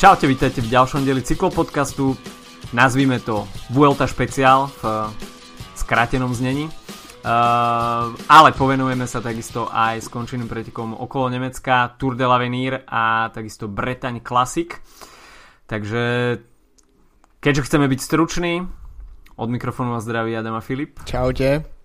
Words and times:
Čaute, 0.00 0.24
vítajte 0.24 0.64
v 0.64 0.72
ďalšom 0.72 1.04
dieli 1.04 1.20
cyklopodcastu. 1.20 2.16
Nazvime 2.72 3.20
to 3.20 3.44
Vuelta 3.68 4.08
špeciál 4.08 4.72
v 4.80 5.12
skrátenom 5.76 6.32
znení. 6.32 6.72
Uh, 7.20 8.08
ale 8.24 8.56
povenujeme 8.56 9.04
sa 9.04 9.20
takisto 9.20 9.68
aj 9.68 10.00
skončeným 10.00 10.48
pretekom 10.48 10.96
okolo 10.96 11.28
Nemecka, 11.28 11.92
Tour 12.00 12.16
de 12.16 12.24
l'Avenir 12.24 12.80
a 12.88 13.28
takisto 13.28 13.68
Bretaň 13.68 14.24
Classic. 14.24 14.72
Takže 15.68 16.04
keďže 17.44 17.64
chceme 17.68 17.84
byť 17.84 18.00
struční, 18.00 18.64
od 19.36 19.48
mikrofónu 19.52 19.92
vás 19.92 20.08
zdraví 20.08 20.32
Adam 20.32 20.56
a 20.56 20.64
Filip. 20.64 21.04
Čaute. 21.04 21.79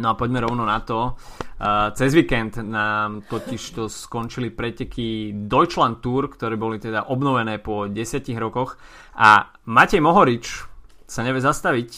No 0.00 0.16
a 0.16 0.18
poďme 0.18 0.40
rovno 0.40 0.64
na 0.64 0.80
to. 0.80 1.12
Uh, 1.60 1.92
cez 1.92 2.16
víkend 2.16 2.56
nám 2.56 3.28
totiž 3.28 3.62
to 3.76 3.84
skončili 3.92 4.48
preteky 4.48 5.36
Deutschland 5.44 6.00
Tour, 6.00 6.32
ktoré 6.32 6.56
boli 6.56 6.80
teda 6.80 7.12
obnovené 7.12 7.60
po 7.60 7.84
10 7.84 8.24
rokoch 8.40 8.80
a 9.12 9.52
Matej 9.68 10.00
Mohorič 10.00 10.64
sa 11.04 11.20
nevie 11.20 11.44
zastaviť, 11.44 11.90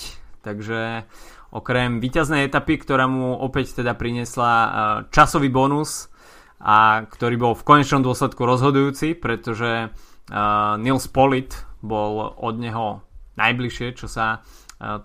takže 0.43 1.07
okrem 1.55 2.03
víťaznej 2.03 2.51
etapy, 2.51 2.83
ktorá 2.83 3.07
mu 3.07 3.39
opäť 3.39 3.79
teda 3.79 3.95
priniesla 3.95 4.51
uh, 4.51 4.71
časový 5.15 5.47
bonus 5.47 6.11
a 6.59 7.07
ktorý 7.07 7.39
bol 7.39 7.55
v 7.55 7.63
konečnom 7.63 8.03
dôsledku 8.03 8.43
rozhodujúci, 8.43 9.15
pretože 9.15 9.95
uh, 9.95 10.75
Nils 10.75 11.07
Polit 11.07 11.55
bol 11.79 12.35
od 12.35 12.59
neho 12.59 13.07
najbližšie, 13.39 13.95
čo 13.95 14.11
sa 14.11 14.43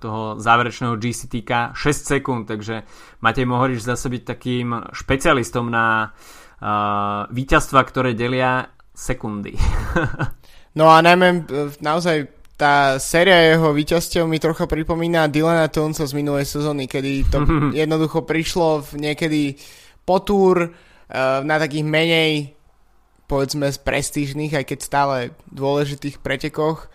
toho 0.01 0.41
záverečného 0.41 0.97
GC 0.97 1.29
týka 1.29 1.71
6 1.77 2.17
sekúnd, 2.17 2.43
takže 2.49 2.81
Matej 3.21 3.45
Mohoriš 3.45 3.85
zase 3.85 4.09
byť 4.09 4.23
takým 4.25 4.73
špecialistom 4.89 5.69
na 5.69 6.09
uh, 6.09 7.29
víťazstva, 7.29 7.85
ktoré 7.85 8.17
delia 8.17 8.73
sekundy. 8.97 9.53
no 10.79 10.89
a 10.89 10.97
najmä 11.05 11.45
naozaj 11.77 12.33
tá 12.57 12.97
séria 12.97 13.53
jeho 13.53 13.69
víťazstiev 13.69 14.25
mi 14.25 14.41
trocha 14.41 14.65
pripomína 14.65 15.29
Dylana 15.29 15.69
Tunca 15.69 16.09
z 16.09 16.13
minulej 16.17 16.49
sezóny, 16.49 16.89
kedy 16.89 17.29
to 17.29 17.45
jednoducho 17.81 18.25
prišlo 18.25 18.81
v 18.81 19.09
niekedy 19.09 19.41
po 20.01 20.25
túr 20.25 20.73
uh, 20.73 21.45
na 21.45 21.61
takých 21.61 21.85
menej 21.85 22.31
povedzme 23.27 23.67
prestížnych, 23.69 24.55
aj 24.55 24.65
keď 24.65 24.79
stále 24.81 25.15
dôležitých 25.51 26.23
pretekoch 26.23 26.87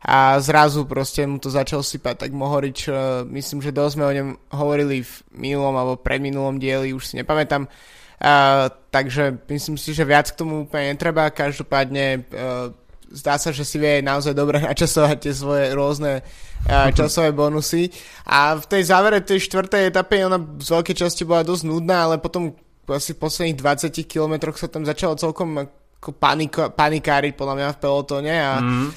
a 0.00 0.40
zrazu 0.40 0.88
proste 0.88 1.28
mu 1.28 1.36
to 1.36 1.52
začal 1.52 1.84
sypať, 1.84 2.26
tak 2.26 2.30
Mohorič, 2.32 2.88
uh, 2.88 2.94
myslím, 3.28 3.60
že 3.60 3.74
dosť 3.74 3.94
sme 3.94 4.04
o 4.08 4.16
ňom 4.16 4.28
hovorili 4.56 5.04
v 5.04 5.12
minulom 5.36 5.76
alebo 5.76 6.00
predminulom 6.00 6.56
dieli, 6.56 6.96
už 6.96 7.04
si 7.04 7.14
nepamätám, 7.20 7.68
uh, 7.68 8.72
takže 8.88 9.44
myslím 9.52 9.76
si, 9.76 9.92
že 9.92 10.08
viac 10.08 10.32
k 10.32 10.40
tomu 10.40 10.64
úplne 10.64 10.96
netreba, 10.96 11.28
každopádne 11.28 12.24
uh, 12.32 12.72
zdá 13.10 13.36
sa, 13.36 13.50
že 13.50 13.66
si 13.66 13.76
vie 13.76 14.00
naozaj 14.00 14.32
dobre 14.32 14.62
načasovať 14.70 15.16
tie 15.20 15.34
svoje 15.34 15.66
rôzne 15.74 16.22
uh, 16.22 16.88
časové 16.94 17.34
bonusy. 17.34 17.90
A 18.24 18.56
v 18.56 18.64
tej 18.64 18.82
závere 18.88 19.20
tej 19.20 19.42
štvrtej 19.50 19.90
etape 19.90 20.22
ona 20.22 20.38
z 20.38 20.68
veľkej 20.70 20.96
časti 20.96 21.26
bola 21.26 21.44
dosť 21.44 21.66
nudná, 21.66 22.08
ale 22.08 22.16
potom 22.22 22.54
asi 22.90 23.14
v 23.14 23.22
posledných 23.22 23.58
20 23.58 23.92
kilometroch 24.06 24.58
sa 24.58 24.66
tam 24.66 24.82
začalo 24.82 25.14
celkom 25.14 25.70
ako 26.00 26.16
paniko, 26.16 26.72
panikáriť 26.72 27.36
podľa 27.36 27.54
mňa 27.60 27.68
v 27.76 27.80
pelotóne 27.84 28.34
a 28.40 28.52
mm. 28.56 28.88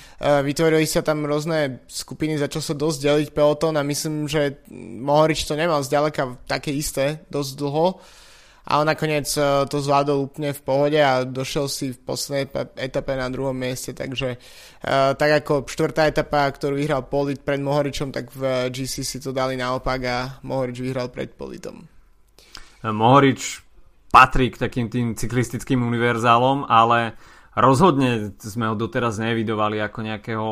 vytvorili 0.48 0.88
sa 0.88 1.04
tam 1.04 1.28
rôzne 1.28 1.84
skupiny, 1.84 2.40
začal 2.40 2.64
sa 2.64 2.74
dosť 2.80 3.00
deliť 3.04 3.30
pelotón 3.36 3.76
a 3.76 3.84
myslím, 3.84 4.24
že 4.32 4.64
Mohorič 5.04 5.44
to 5.44 5.60
nemal 5.60 5.84
zďaleka 5.84 6.48
také 6.48 6.72
isté 6.72 7.28
dosť 7.28 7.52
dlho. 7.60 7.88
Uh, 7.92 8.22
ale 8.64 8.96
nakoniec 8.96 9.28
e, 9.36 9.68
to 9.68 9.84
zvládol 9.84 10.32
úplne 10.32 10.56
v 10.56 10.62
pohode 10.64 10.96
a 10.96 11.28
došiel 11.28 11.68
si 11.68 11.92
v 11.92 12.00
poslednej 12.00 12.48
etape 12.80 13.12
na 13.20 13.28
druhom 13.28 13.56
mieste, 13.56 13.92
takže 13.92 14.40
uh, 14.40 15.12
tak 15.20 15.44
ako 15.44 15.68
štvrtá 15.68 16.08
etapa, 16.08 16.48
ktorú 16.48 16.80
vyhral 16.80 17.04
Polit 17.04 17.44
pred 17.44 17.60
Mohoričom, 17.60 18.16
tak 18.16 18.32
v 18.32 18.72
GC 18.72 19.04
si 19.04 19.18
to 19.20 19.36
dali 19.36 19.60
naopak 19.60 20.00
a 20.08 20.18
Mohorič 20.48 20.80
vyhral 20.80 21.12
pred 21.12 21.36
Politom. 21.36 21.84
Mohorič 22.84 23.63
patrí 24.14 24.54
k 24.54 24.62
takým 24.62 24.94
tým 24.94 25.18
cyklistickým 25.18 25.82
univerzálom, 25.82 26.70
ale 26.70 27.18
rozhodne 27.58 28.38
sme 28.38 28.70
ho 28.70 28.78
doteraz 28.78 29.18
nevidovali 29.18 29.82
ako 29.82 30.00
nejakého 30.06 30.48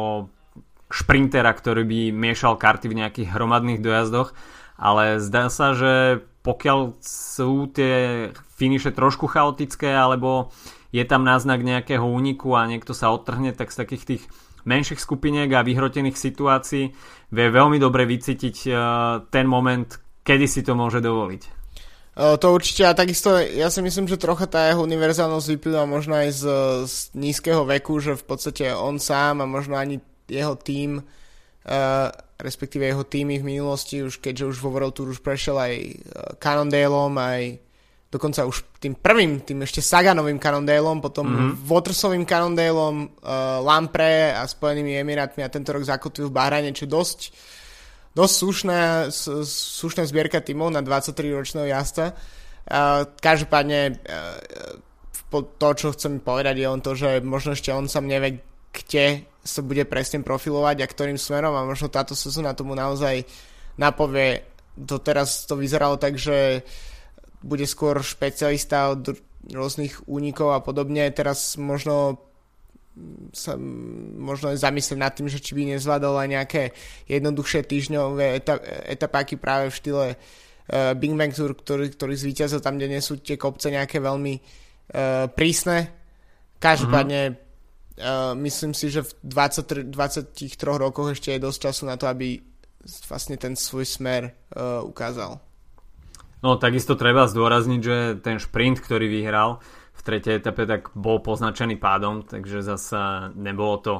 šprintera, 0.90 1.54
ktorý 1.54 1.86
by 1.86 2.00
miešal 2.10 2.58
karty 2.58 2.90
v 2.90 3.06
nejakých 3.06 3.30
hromadných 3.30 3.80
dojazdoch, 3.80 4.34
ale 4.82 5.22
zdá 5.22 5.54
sa, 5.54 5.78
že 5.78 6.26
pokiaľ 6.42 6.98
sú 7.06 7.70
tie 7.70 8.28
finiše 8.58 8.98
trošku 8.98 9.30
chaotické 9.30 9.94
alebo 9.94 10.50
je 10.90 11.06
tam 11.06 11.22
náznak 11.22 11.62
nejakého 11.62 12.04
úniku 12.04 12.58
a 12.58 12.66
niekto 12.66 12.98
sa 12.98 13.14
odtrhne, 13.14 13.54
tak 13.54 13.70
z 13.70 13.78
takých 13.78 14.04
tých 14.04 14.24
menších 14.66 15.00
skupiniek 15.00 15.48
a 15.54 15.66
vyhrotených 15.66 16.18
situácií 16.18 16.92
vie 17.30 17.48
veľmi 17.50 17.78
dobre 17.78 18.10
vycítiť 18.10 18.58
uh, 18.68 18.76
ten 19.30 19.46
moment, 19.46 19.88
kedy 20.26 20.46
si 20.50 20.62
to 20.66 20.74
môže 20.74 21.00
dovoliť. 21.00 21.61
Uh, 22.12 22.36
to 22.36 22.52
určite 22.52 22.84
a 22.84 22.92
takisto 22.92 23.40
ja 23.40 23.72
si 23.72 23.80
myslím, 23.80 24.04
že 24.04 24.20
trocha 24.20 24.44
tá 24.44 24.68
jeho 24.68 24.84
univerzálnosť 24.84 25.48
vyplýva 25.56 25.88
možno 25.88 26.20
aj 26.20 26.30
z, 26.36 26.44
z 26.84 26.96
nízkeho 27.16 27.64
veku, 27.64 28.04
že 28.04 28.20
v 28.20 28.26
podstate 28.28 28.68
on 28.76 29.00
sám 29.00 29.40
a 29.40 29.48
možno 29.48 29.80
ani 29.80 30.04
jeho 30.28 30.60
tým 30.60 31.00
uh, 31.00 32.12
respektíve 32.42 32.84
jeho 32.84 33.06
týmy 33.06 33.40
v 33.40 33.48
minulosti, 33.56 34.02
už 34.02 34.18
keďže 34.20 34.46
už 34.52 34.58
vo 34.60 34.74
World 34.74 34.98
Tour 34.98 35.14
už 35.14 35.22
prešiel 35.22 35.56
aj 35.56 35.74
uh, 35.78 35.92
Cannondaleom, 36.42 37.14
aj 37.16 37.62
dokonca 38.12 38.44
už 38.44 38.82
tým 38.82 38.98
prvým, 38.98 39.40
tým 39.46 39.64
ešte 39.64 39.80
Saganovým 39.80 40.42
Cannondaleom, 40.42 41.00
potom 41.00 41.26
mm-hmm. 41.32 41.64
Watersovým 41.64 42.28
Cannondaleom, 42.28 43.08
uh, 43.08 43.64
Lampre 43.64 44.36
a 44.36 44.44
Spojenými 44.44 45.00
Emirátmi 45.00 45.48
a 45.48 45.54
tento 45.54 45.72
rok 45.72 45.88
zakotvil 45.88 46.28
v 46.28 46.36
Bahrajne, 46.36 46.76
čo 46.76 46.90
dosť, 46.90 47.32
dosť 48.12 48.34
slušná, 48.34 48.82
slušná 49.48 50.04
zbierka 50.08 50.44
tímov 50.44 50.72
na 50.74 50.84
23-ročného 50.84 51.68
jazda. 51.70 52.14
Uh, 52.62 53.10
každopádne 53.20 53.98
uh, 53.98 54.78
to, 55.32 55.70
čo 55.74 55.88
chcem 55.96 56.20
povedať 56.20 56.60
je 56.60 56.68
on 56.68 56.84
to, 56.84 56.92
že 56.94 57.24
možno 57.24 57.56
ešte 57.56 57.72
on 57.72 57.88
sám 57.88 58.06
nevie, 58.06 58.44
kde 58.76 59.24
sa 59.42 59.64
bude 59.64 59.88
presne 59.88 60.22
profilovať 60.22 60.84
a 60.84 60.92
ktorým 60.92 61.18
smerom 61.18 61.56
a 61.56 61.66
možno 61.66 61.88
táto 61.88 62.14
sezóna 62.14 62.54
tomu 62.54 62.76
naozaj 62.76 63.26
napovie. 63.80 64.46
Doteraz 64.76 65.48
to 65.48 65.60
vyzeralo 65.60 65.98
tak, 66.00 66.16
že 66.16 66.64
bude 67.42 67.66
skôr 67.66 68.00
špecialista 68.06 68.94
od 68.94 69.18
rôznych 69.50 70.06
únikov 70.06 70.54
a 70.54 70.62
podobne. 70.62 71.10
Teraz 71.12 71.58
možno 71.58 72.22
sa 73.31 73.56
možno 74.19 74.52
zamyslieť 74.52 75.00
nad 75.00 75.16
tým, 75.16 75.31
že 75.31 75.40
či 75.40 75.56
by 75.56 75.75
nezvládol 75.75 76.16
aj 76.22 76.29
nejaké 76.29 76.63
jednoduchšie 77.07 77.63
týždňové 77.63 78.44
etapáky 78.91 79.40
práve 79.40 79.72
v 79.72 79.78
štýle 79.79 80.07
uh, 80.12 80.91
Big 81.00 81.16
Bang 81.16 81.31
Tour, 81.31 81.56
ktorý, 81.56 81.88
ktorý 81.96 82.13
zvíťazil 82.19 82.59
tam, 82.59 82.75
kde 82.75 82.91
nie 82.91 83.02
sú 83.02 83.24
tie 83.24 83.40
kopce 83.40 83.72
nejaké 83.72 84.03
veľmi 84.03 84.34
uh, 84.35 85.31
prísne. 85.31 85.91
Každopádne 86.59 87.22
mm-hmm 87.31 87.50
Uh, 88.02 88.34
myslím 88.40 88.74
si, 88.74 88.90
že 88.90 89.03
v 89.03 89.12
20, 89.29 89.91
23 89.91 90.34
rokoch 90.79 91.12
ešte 91.12 91.35
je 91.35 91.44
dosť 91.44 91.59
času 91.69 91.84
na 91.85 92.00
to, 92.00 92.09
aby 92.09 92.40
vlastne 93.06 93.38
ten 93.38 93.53
svoj 93.53 93.85
smer 93.85 94.31
uh, 94.31 94.81
ukázal. 94.81 95.38
No 96.41 96.58
takisto 96.58 96.97
treba 96.97 97.29
zdôrazniť, 97.29 97.81
že 97.84 97.97
ten 98.23 98.41
šprint, 98.41 98.81
ktorý 98.81 99.06
vyhral 99.06 99.62
v 100.02 100.06
tretej 100.10 100.42
etape, 100.42 100.66
tak 100.66 100.90
bol 100.98 101.22
poznačený 101.22 101.78
pádom, 101.78 102.26
takže 102.26 102.66
zase 102.66 103.30
nebolo 103.38 103.78
to 103.78 103.94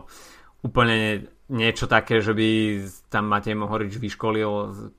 úplne 0.66 1.30
niečo 1.52 1.86
také, 1.86 2.24
že 2.24 2.32
by 2.32 2.50
tam 3.12 3.28
Matej 3.28 3.60
Mohorič 3.60 4.00
vyškolil 4.00 4.52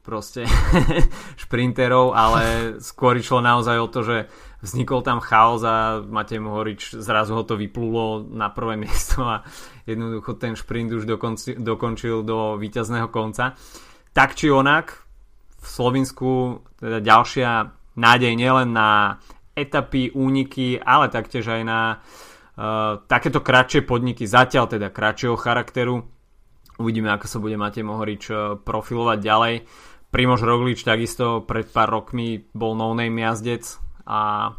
proste 0.04 0.44
šprinterov, 1.43 2.12
ale 2.12 2.43
skôr 2.78 3.16
išlo 3.16 3.40
naozaj 3.40 3.76
o 3.81 3.88
to, 3.88 4.00
že 4.04 4.16
vznikol 4.60 5.00
tam 5.00 5.25
chaos 5.25 5.64
a 5.64 6.04
Matej 6.04 6.44
Mohorič 6.44 7.00
zrazu 7.00 7.32
ho 7.34 7.43
to 7.43 7.56
vyplulo 7.56 8.28
na 8.28 8.52
prvé 8.52 8.76
miesto 8.84 9.25
a 9.25 9.43
jednoducho 9.88 10.37
ten 10.37 10.55
šprint 10.55 10.93
už 10.93 11.08
dokonci, 11.08 11.56
dokončil 11.56 12.20
do 12.22 12.60
víťazného 12.60 13.08
konca. 13.08 13.56
Tak 14.12 14.37
či 14.37 14.52
onak, 14.52 14.93
v 15.56 15.66
Slovensku 15.66 16.60
teda 16.76 17.00
ďalšia 17.00 17.50
nádej 17.96 18.32
nielen 18.37 18.76
na 18.76 19.16
etapy, 19.52 20.12
úniky, 20.12 20.81
ale 20.81 21.12
taktiež 21.12 21.49
aj 21.49 21.62
na 21.64 21.81
uh, 21.99 23.00
takéto 23.04 23.44
kratšie 23.44 23.84
podniky, 23.84 24.25
zatiaľ 24.25 24.69
teda 24.69 24.88
kratšieho 24.88 25.37
charakteru. 25.37 26.04
Uvidíme, 26.81 27.12
ako 27.12 27.26
sa 27.28 27.38
bude 27.38 27.56
Matej 27.60 27.84
Mohorič 27.84 28.25
uh, 28.32 28.56
profilovať 28.58 29.19
ďalej. 29.20 29.54
Primož 30.12 30.44
Roglič 30.44 30.84
takisto 30.84 31.40
pred 31.44 31.64
pár 31.72 31.88
rokmi 31.88 32.44
bol 32.52 32.76
no-name 32.76 33.25
jazdec, 33.25 33.81
a 34.06 34.50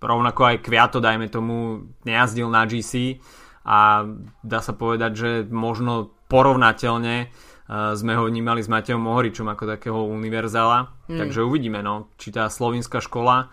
rovnako 0.00 0.40
aj 0.48 0.62
Kviato, 0.64 0.98
dajme 1.00 1.28
tomu, 1.28 1.84
nejazdil 2.08 2.48
na 2.48 2.64
GC 2.64 3.20
a 3.68 4.08
dá 4.40 4.60
sa 4.64 4.72
povedať, 4.72 5.12
že 5.12 5.30
možno 5.50 6.16
porovnateľne 6.28 7.28
sme 7.68 8.12
ho 8.16 8.24
vnímali 8.24 8.64
s 8.64 8.72
Matejom 8.72 9.04
Mohoričom 9.04 9.44
ako 9.44 9.64
takého 9.68 10.00
univerzála. 10.08 10.88
Mm. 11.04 11.20
Takže 11.20 11.44
uvidíme, 11.44 11.84
no, 11.84 12.08
či 12.16 12.32
tá 12.32 12.48
slovinská 12.48 13.04
škola 13.04 13.52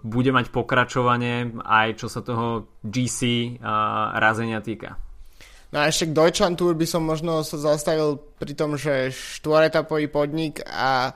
bude 0.00 0.30
mať 0.32 0.48
pokračovanie 0.48 1.60
aj 1.60 2.00
čo 2.00 2.08
sa 2.08 2.24
toho 2.24 2.72
GC 2.80 3.52
uh, 3.60 4.16
razenia 4.16 4.64
týka. 4.64 4.96
No 5.74 5.84
a 5.84 5.92
ešte 5.92 6.08
k 6.08 6.16
Deutschland 6.16 6.56
Tour 6.56 6.72
by 6.72 6.86
som 6.88 7.04
možno 7.04 7.44
sa 7.44 7.60
zastavil 7.60 8.16
pri 8.40 8.56
tom, 8.56 8.80
že 8.80 9.12
štvoretapový 9.12 10.08
podnik 10.08 10.64
a 10.64 11.12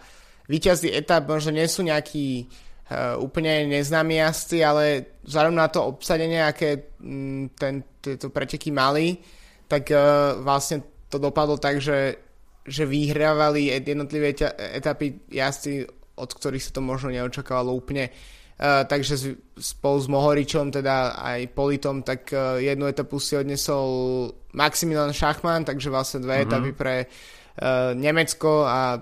víťazí 0.53 0.93
etap 0.93 1.25
možno 1.25 1.57
nie 1.57 1.65
sú 1.65 1.81
nejakí 1.81 2.45
uh, 2.45 3.17
úplne 3.17 3.73
neznámi 3.73 4.21
jazdci, 4.21 4.59
ale 4.61 5.17
vzhľadom 5.25 5.57
na 5.57 5.69
to 5.73 5.81
obsadenie, 5.89 6.45
aké 6.45 6.93
m, 7.01 7.49
ten, 7.57 7.81
tieto 8.05 8.29
preteky 8.29 8.69
mali, 8.69 9.17
tak 9.65 9.89
uh, 9.97 10.37
vlastne 10.45 10.85
to 11.09 11.17
dopadlo 11.17 11.57
tak, 11.57 11.81
že, 11.81 12.21
že 12.69 12.85
vyhrávali 12.85 13.73
jednotlivé 13.81 14.37
etapy 14.77 15.25
jazdci, 15.33 15.89
od 16.21 16.31
ktorých 16.31 16.69
sa 16.69 16.75
to 16.77 16.85
možno 16.85 17.09
neočakávalo 17.09 17.73
úplne. 17.73 18.13
Uh, 18.61 18.85
takže 18.85 19.41
spolu 19.57 19.99
s 20.05 20.09
Mohoričom, 20.13 20.69
teda 20.69 21.17
aj 21.17 21.49
Politom, 21.57 22.05
tak 22.05 22.29
uh, 22.37 22.61
jednu 22.61 22.93
etapu 22.93 23.17
si 23.17 23.33
odnesol 23.33 24.29
Maximilian 24.53 25.17
Schachmann, 25.17 25.65
takže 25.65 25.89
vlastne 25.89 26.21
dve 26.21 26.45
mm-hmm. 26.45 26.53
etapy 26.53 26.71
pre 26.77 26.95
uh, 27.09 27.97
Nemecko 27.97 28.69
a 28.69 29.01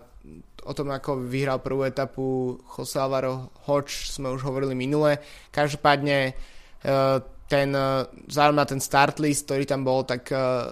o 0.63 0.73
tom, 0.77 0.95
ako 0.95 1.27
vyhral 1.27 1.59
prvú 1.59 1.83
etapu 1.83 2.55
Jose 2.77 3.03
Alvaro 3.03 3.51
Hoč, 3.67 4.15
sme 4.15 4.31
už 4.31 4.47
hovorili 4.47 4.79
minule. 4.79 5.19
Každopádne 5.51 6.39
uh, 6.87 7.19
ten, 7.49 7.73
uh, 7.75 8.53
na 8.53 8.65
ten 8.69 8.79
start 8.79 9.19
list, 9.19 9.49
ktorý 9.49 9.65
tam 9.67 9.83
bol, 9.83 10.05
tak 10.05 10.29
uh, 10.31 10.71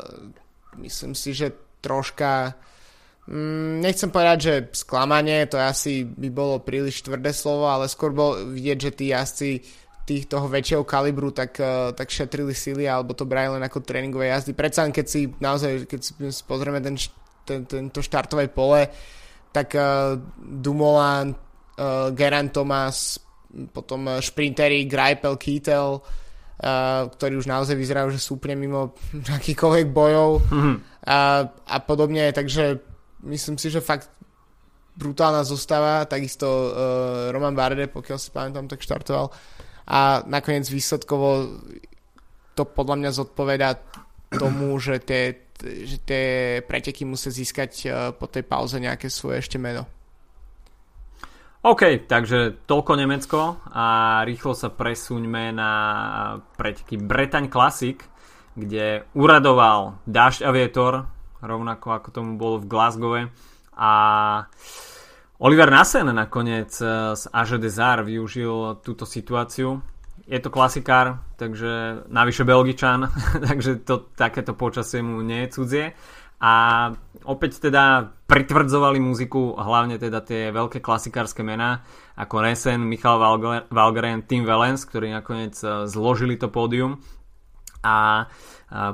myslím 0.78 1.16
si, 1.16 1.32
že 1.32 1.80
troška 1.80 2.52
mm, 2.52 2.75
nechcem 3.82 4.06
povedať, 4.06 4.38
že 4.38 4.54
sklamanie, 4.86 5.50
to 5.50 5.58
asi 5.58 6.06
by 6.06 6.30
bolo 6.30 6.62
príliš 6.62 7.02
tvrdé 7.02 7.34
slovo, 7.34 7.66
ale 7.66 7.90
skôr 7.90 8.14
bol 8.14 8.38
vidieť, 8.54 8.78
že 8.78 8.90
tí 8.94 9.04
jazdci 9.10 9.50
tých 10.06 10.30
toho 10.30 10.46
väčšieho 10.46 10.86
kalibru 10.86 11.34
tak, 11.34 11.58
uh, 11.58 11.90
tak 11.90 12.06
šetrili 12.06 12.54
sily 12.54 12.86
alebo 12.86 13.18
to 13.18 13.26
brali 13.26 13.58
len 13.58 13.62
ako 13.66 13.82
tréningové 13.82 14.30
jazdy. 14.30 14.54
Predsa 14.54 14.86
keď 14.94 15.06
si 15.10 15.26
naozaj, 15.42 15.90
keď 15.90 16.00
si 16.30 16.42
pozrieme 16.46 16.78
ten, 16.78 16.94
ten, 17.42 17.66
tento 17.66 17.98
štartové 17.98 18.46
pole, 18.46 18.86
tak 19.50 19.74
uh, 19.74 20.14
Dumoulin, 20.38 21.34
uh, 21.34 22.14
Geran 22.14 22.54
Thomas, 22.54 23.18
potom 23.74 24.22
šprintery 24.22 24.86
Greipel, 24.86 25.34
Kittel, 25.34 25.98
uh, 25.98 27.10
ktorí 27.10 27.34
už 27.42 27.50
naozaj 27.50 27.74
vyzerajú, 27.74 28.14
že 28.14 28.22
sú 28.22 28.38
úplne 28.38 28.54
mimo 28.54 28.94
akýkoľvek 29.42 29.86
bojov 29.90 30.30
mm-hmm. 30.46 30.76
a, 31.02 31.18
a 31.50 31.76
podobne, 31.82 32.30
takže 32.30 32.94
myslím 33.26 33.58
si, 33.58 33.68
že 33.68 33.84
fakt 33.84 34.08
brutálna 34.96 35.44
zostava, 35.44 36.08
takisto 36.08 36.46
uh, 36.46 36.72
Roman 37.34 37.52
Barde, 37.52 37.90
pokiaľ 37.90 38.18
si 38.18 38.32
pamätám, 38.32 38.64
tak 38.70 38.80
štartoval 38.80 39.28
a 39.86 40.26
nakoniec 40.26 40.66
výsledkovo 40.66 41.46
to 42.58 42.62
podľa 42.66 42.96
mňa 42.98 43.10
zodpoveda 43.14 43.78
tomu, 44.34 44.74
že 44.82 44.98
tie, 44.98 45.46
že 45.62 46.02
tie 46.02 46.24
preteky 46.66 47.06
musia 47.06 47.30
získať 47.30 47.70
uh, 47.86 47.90
po 48.10 48.26
tej 48.26 48.42
pauze 48.42 48.82
nejaké 48.82 49.06
svoje 49.06 49.46
ešte 49.46 49.62
meno. 49.62 49.86
OK, 51.66 52.06
takže 52.06 52.62
toľko 52.62 52.92
Nemecko 52.94 53.58
a 53.74 53.86
rýchlo 54.22 54.54
sa 54.54 54.70
presuňme 54.70 55.50
na 55.50 55.72
preteky 56.54 56.94
Bretaň 56.94 57.50
Classic, 57.50 57.98
kde 58.54 59.02
uradoval 59.18 59.98
dážď 60.06 60.40
a 60.46 60.50
vietor, 60.54 60.92
rovnako 61.46 61.94
ako 61.94 62.08
tomu 62.10 62.34
bolo 62.34 62.60
v 62.60 62.68
Glasgowe. 62.68 63.20
A 63.76 63.90
Oliver 65.38 65.68
Nassen 65.68 66.10
nakoniec 66.10 66.72
z 67.14 67.22
Aže 67.30 67.60
Desar 67.60 68.02
využil 68.02 68.80
túto 68.80 69.04
situáciu. 69.04 69.84
Je 70.26 70.42
to 70.42 70.50
klasikár, 70.50 71.22
takže 71.38 72.02
navyše 72.10 72.42
Belgičan, 72.42 73.06
takže 73.46 73.86
to, 73.86 74.10
takéto 74.18 74.58
počasie 74.58 75.04
mu 75.04 75.22
nie 75.22 75.46
je 75.46 75.52
cudzie. 75.54 75.86
A 76.36 76.90
opäť 77.24 77.64
teda 77.64 78.12
pritvrdzovali 78.28 79.00
muziku 79.00 79.56
hlavne 79.56 79.96
teda 79.96 80.20
tie 80.20 80.52
veľké 80.52 80.84
klasikárske 80.84 81.40
mená 81.40 81.80
ako 82.16 82.44
Resen, 82.44 82.84
Michal 82.84 83.16
Valgren, 83.72 84.28
Tim 84.28 84.44
Valens, 84.44 84.84
ktorí 84.84 85.12
nakoniec 85.12 85.56
e, 85.64 85.88
zložili 85.88 86.36
to 86.36 86.52
pódium. 86.52 87.00
A 87.84 88.26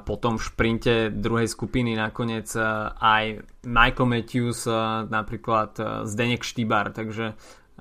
potom 0.04 0.36
v 0.36 0.44
šprinte 0.44 0.94
druhej 1.08 1.48
skupiny 1.48 1.96
nakoniec 1.96 2.52
e, 2.52 2.60
aj 3.00 3.40
Michael 3.64 4.08
Matthews, 4.08 4.68
e, 4.68 4.72
napríklad 5.08 6.04
Zdenek 6.04 6.44
Štýbar, 6.44 6.92
takže 6.92 7.32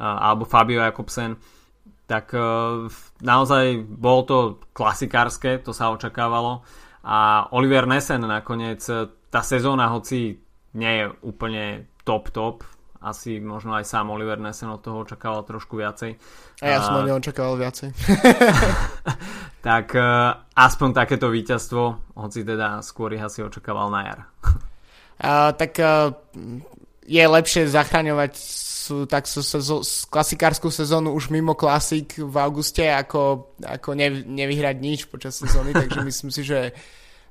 alebo 0.02 0.48
Fabio 0.48 0.82
Jakobsen. 0.82 1.38
Tak 2.10 2.34
naozaj 3.22 3.86
bolo 3.86 4.22
to 4.26 4.38
klasikárske, 4.74 5.62
to 5.62 5.76
sa 5.78 5.94
očakávalo. 5.94 6.66
A 7.06 7.46
Oliver 7.54 7.86
Nesen 7.86 8.26
nakoniec 8.26 8.82
tá 9.30 9.42
sezóna, 9.46 9.94
hoci 9.94 10.42
nie 10.74 10.94
je 10.98 11.06
úplne 11.22 11.92
top 12.02 12.34
top, 12.34 12.56
asi 13.02 13.42
možno 13.42 13.74
aj 13.74 13.90
sám 13.90 14.14
Oliver 14.14 14.38
Nesen 14.38 14.70
od 14.70 14.86
toho 14.86 15.02
očakával 15.02 15.42
trošku 15.42 15.82
viacej. 15.82 16.22
A 16.62 16.66
ja 16.70 16.80
som 16.86 17.02
od 17.02 17.10
neho 17.10 17.18
očakával 17.18 17.58
viacej. 17.58 17.90
tak 19.68 19.98
uh, 19.98 20.38
aspoň 20.54 20.90
takéto 20.94 21.34
víťazstvo, 21.34 22.14
hoci 22.14 22.46
teda 22.46 22.86
skôr 22.86 23.18
ich 23.18 23.26
asi 23.26 23.42
očakával 23.42 23.90
na 23.90 24.02
jar. 24.06 24.20
uh, 24.22 25.50
tak 25.58 25.82
uh, 25.82 26.14
je 27.10 27.24
lepšie 27.26 27.66
zachraňovať 27.74 28.38
sú, 28.38 29.10
tak 29.10 29.26
sú 29.26 29.42
sezo- 29.42 29.82
klasikárskú 30.14 30.70
sezónu 30.70 31.18
už 31.18 31.34
mimo 31.34 31.58
klasik 31.58 32.22
v 32.22 32.36
auguste, 32.38 32.86
ako, 32.86 33.54
ako 33.66 33.98
ne, 33.98 34.22
nevyhrať 34.30 34.78
nič 34.78 35.10
počas 35.10 35.42
sezóny, 35.42 35.74
takže 35.82 36.06
myslím 36.06 36.30
si, 36.30 36.46
že 36.46 36.70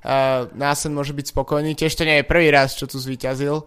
Uh, 0.01 0.49
Násen 0.57 0.97
môže 0.97 1.13
byť 1.13 1.29
spokojný. 1.29 1.77
Tiež 1.77 1.93
to 1.93 2.09
nie 2.09 2.17
je 2.17 2.25
prvý 2.25 2.49
raz, 2.49 2.73
čo 2.73 2.89
tu 2.89 2.97
zvíťazil. 2.97 3.61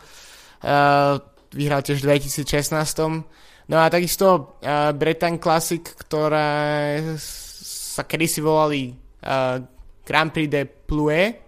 Uh, 0.67 1.23
vyhral 1.55 1.81
tiež 1.87 2.03
v 2.03 2.19
2016. 2.19 3.25
No 3.71 3.77
a 3.81 3.89
takisto 3.89 4.59
uh, 4.61 4.93
Bretagne 4.93 5.41
Classic, 5.41 5.81
ktoré 5.81 7.01
sa 7.17 8.03
kedysi 8.05 8.43
volali 8.43 8.93
uh, 8.93 9.62
Grand 10.05 10.29
Prix 10.35 10.51
de 10.51 10.67
Ploué, 10.67 11.41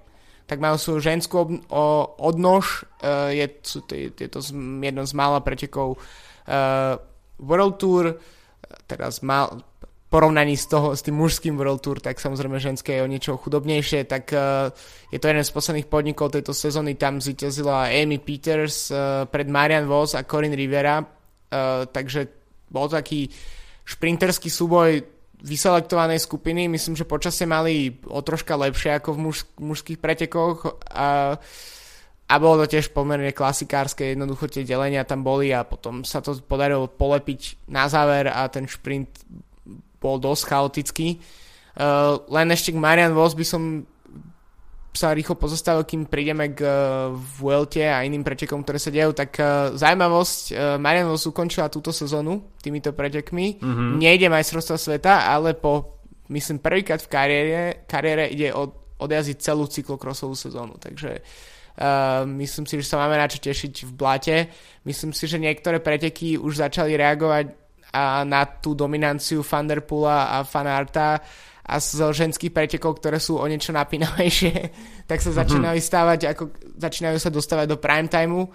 tak 0.47 0.62
majú 0.62 0.79
svoju 0.79 1.00
ženskú 1.03 1.35
ob- 1.43 1.62
o, 1.69 1.85
odnož. 2.23 2.87
Uh, 3.03 3.35
je, 3.35 3.47
sú 3.67 3.82
to, 3.82 3.98
je 3.98 4.29
to 4.31 4.39
z, 4.39 4.55
jedno 4.55 5.03
z 5.03 5.13
mála 5.13 5.43
pretekov 5.43 5.98
uh, 5.98 6.94
World 7.43 7.77
Tour, 7.77 8.17
teda 8.86 9.10
z 9.10 9.19
mal, 9.27 9.60
porovnaní 10.06 10.55
s, 10.55 10.70
toho, 10.70 10.94
s 10.94 11.03
tým 11.03 11.19
mužským 11.19 11.58
World 11.58 11.82
Tour, 11.82 11.98
tak 11.98 12.22
samozrejme 12.22 12.63
ženské 12.63 12.98
je 12.98 13.05
o 13.05 13.10
niečo 13.10 13.34
chudobnejšie, 13.34 14.06
tak 14.06 14.31
uh, 14.31 14.70
je 15.10 15.19
to 15.19 15.27
jeden 15.27 15.43
z 15.43 15.51
posledných 15.51 15.91
podnikov 15.91 16.31
tejto 16.31 16.55
sezóny, 16.55 16.94
tam 16.94 17.19
zvíťazila 17.19 17.91
Amy 17.91 18.22
Peters 18.22 18.94
uh, 18.94 19.27
pred 19.27 19.51
Marian 19.51 19.91
Vos 19.91 20.15
a 20.15 20.22
Corinne 20.22 20.55
Rivera, 20.55 21.03
uh, 21.03 21.84
takže 21.91 22.31
bol 22.70 22.86
taký 22.86 23.27
šprinterský 23.86 24.51
súboj 24.51 25.17
vyselektovanej 25.43 26.22
skupiny, 26.22 26.67
myslím, 26.70 26.96
že 26.96 27.06
počasie 27.06 27.44
mali 27.44 27.98
o 28.08 28.22
troška 28.22 28.56
lepšie 28.56 28.98
ako 28.98 29.15
v 29.15 29.19
muž, 29.31 29.39
mužských 29.60 30.01
pretekoch 30.01 30.81
a, 30.91 31.36
a 32.27 32.34
bolo 32.41 32.65
to 32.65 32.79
tiež 32.79 32.91
pomerne 32.91 33.31
klasikárske, 33.31 34.17
jednoducho 34.17 34.48
tie 34.48 34.65
delenia 34.65 35.05
tam 35.05 35.20
boli 35.20 35.53
a 35.53 35.63
potom 35.63 36.03
sa 36.03 36.25
to 36.25 36.34
podarilo 36.41 36.89
polepiť 36.89 37.69
na 37.69 37.86
záver 37.86 38.32
a 38.32 38.48
ten 38.48 38.65
šprint 38.65 39.13
bol 40.06 40.22
dosť 40.22 40.43
chaotický. 40.46 41.19
Uh, 41.75 42.22
len 42.31 42.55
ešte 42.55 42.70
k 42.70 42.79
Marian 42.79 43.10
Vos 43.10 43.34
by 43.34 43.43
som 43.43 43.82
sa 44.96 45.13
rýchlo 45.13 45.36
pozostavil, 45.36 45.84
kým 45.84 46.08
prídeme 46.08 46.56
k 46.56 46.65
uh, 46.65 47.13
Vuelte 47.13 47.84
a 47.84 48.01
iným 48.01 48.25
pretekom, 48.25 48.65
ktoré 48.65 48.81
sa 48.81 48.89
dejú, 48.94 49.13
tak 49.13 49.36
uh, 49.36 49.75
zaujímavosť, 49.77 50.43
uh, 50.55 50.81
Marian 50.81 51.13
Vos 51.13 51.29
ukončila 51.29 51.69
túto 51.69 51.93
sezónu 51.93 52.56
týmito 52.63 52.96
pretekmi. 52.96 53.60
Mm-hmm. 53.60 53.91
Nejde 54.01 54.32
majstrovstva 54.32 54.81
sveta, 54.81 55.29
ale 55.29 55.53
po, 55.53 56.01
myslím, 56.32 56.65
prvýkrát 56.65 57.05
v 57.05 57.13
kariére, 57.13 57.63
kariére 57.84 58.32
ide 58.32 58.56
od, 58.56 58.96
odjazdiť 58.96 59.36
celú 59.36 59.69
cyklokrosovú 59.69 60.32
sezónu, 60.32 60.79
takže 60.79 61.20
Uh, 61.77 62.25
myslím 62.41 62.65
si, 62.65 62.81
že 62.81 62.89
sa 62.89 62.96
máme 62.96 63.20
na 63.20 63.29
čo 63.29 63.36
tešiť 63.36 63.84
v 63.84 63.93
blate. 63.93 64.48
Myslím 64.89 65.13
si, 65.13 65.29
že 65.29 65.36
niektoré 65.36 65.77
preteky 65.77 66.41
už 66.41 66.65
začali 66.65 66.96
reagovať 66.96 67.53
a 67.93 68.26
na 68.26 68.44
tú 68.46 68.74
dominanciu 68.74 69.43
Thunderpoola 69.43 70.36
a 70.36 70.46
Fanarta 70.46 71.20
a 71.66 71.74
z 71.82 71.98
ženských 71.98 72.55
pretekov, 72.55 73.02
ktoré 73.02 73.19
sú 73.19 73.43
o 73.43 73.46
niečo 73.46 73.74
napínavejšie, 73.74 74.55
tak 75.10 75.19
sa 75.19 75.34
mhm. 75.34 75.38
začínajú 75.43 75.78
stávať, 75.82 76.20
ako 76.31 76.43
začínajú 76.78 77.19
sa 77.19 77.31
dostávať 77.31 77.66
do 77.74 77.78
prime 77.78 78.10
timeu 78.10 78.46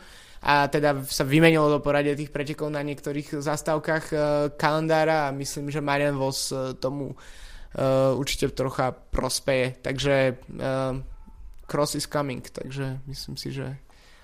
a 0.42 0.66
teda 0.66 1.06
sa 1.06 1.22
vymenilo 1.22 1.70
do 1.70 1.80
poradia 1.84 2.18
tých 2.18 2.34
pretekov 2.34 2.74
na 2.74 2.82
niektorých 2.82 3.46
zastávkach 3.46 4.06
uh, 4.10 4.20
kalendára 4.58 5.30
a 5.30 5.36
myslím, 5.38 5.70
že 5.70 5.86
Marian 5.86 6.18
Vos 6.18 6.50
uh, 6.50 6.74
tomu 6.74 7.14
uh, 7.14 8.18
určite 8.18 8.50
trocha 8.50 8.90
prospeje, 8.90 9.78
takže 9.86 10.42
uh, 10.58 10.98
cross 11.70 11.94
is 11.94 12.10
coming, 12.10 12.42
takže 12.42 12.98
myslím 13.06 13.38
si, 13.38 13.54
že 13.54 13.78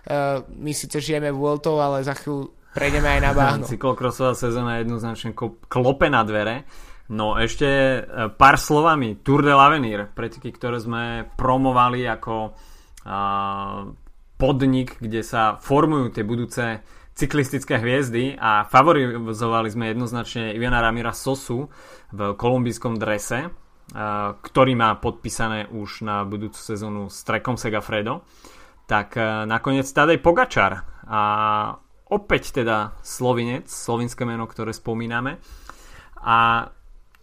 Uh, 0.07 0.39
my 0.55 0.71
síce 0.71 1.03
žijeme 1.03 1.35
Vueltou, 1.35 1.83
ale 1.83 1.99
za 1.99 2.15
chvíľu 2.15 2.55
prejdeme 2.77 3.09
aj 3.17 3.21
na 3.25 3.31
báhnu. 3.33 3.65
Cyklokrossová 3.65 4.37
sezóna 4.37 4.77
jednoznačne 4.77 5.33
klope 5.65 6.13
na 6.13 6.21
dvere. 6.21 6.69
No 7.09 7.33
ešte 7.41 7.65
e, 7.65 7.99
pár 8.37 8.61
slovami. 8.61 9.17
Tour 9.25 9.41
de 9.41 9.49
l'Avenir, 9.49 10.13
preteky, 10.13 10.53
ktoré 10.53 10.77
sme 10.77 11.25
promovali 11.33 12.05
ako 12.05 12.53
uh, 12.53 13.89
podnik, 14.37 15.01
kde 15.01 15.25
sa 15.25 15.57
formujú 15.57 16.13
tie 16.13 16.21
budúce 16.27 16.85
cyklistické 17.17 17.81
hviezdy 17.81 18.37
a 18.37 18.67
favorizovali 18.69 19.73
sme 19.73 19.89
jednoznačne 19.89 20.53
Ivana 20.53 20.83
Ramira 20.83 21.15
Sosu 21.17 21.65
v 22.13 22.37
kolumbijskom 22.37 22.99
drese, 23.01 23.49
uh, 23.49 24.37
ktorý 24.37 24.77
má 24.77 24.99
podpísané 25.01 25.65
už 25.71 26.05
na 26.05 26.21
budúcu 26.27 26.59
sezónu 26.59 27.09
s 27.09 27.25
Trekom 27.25 27.57
Segafredo. 27.57 28.21
Tak 28.85 29.17
uh, 29.17 29.49
nakoniec 29.49 29.87
Tadej 29.89 30.21
Pogačar 30.21 30.85
a 31.07 31.21
opäť 32.07 32.63
teda 32.63 32.95
Slovinec, 33.03 33.67
slovinské 33.67 34.23
meno, 34.23 34.47
ktoré 34.47 34.71
spomíname. 34.71 35.39
A 36.23 36.69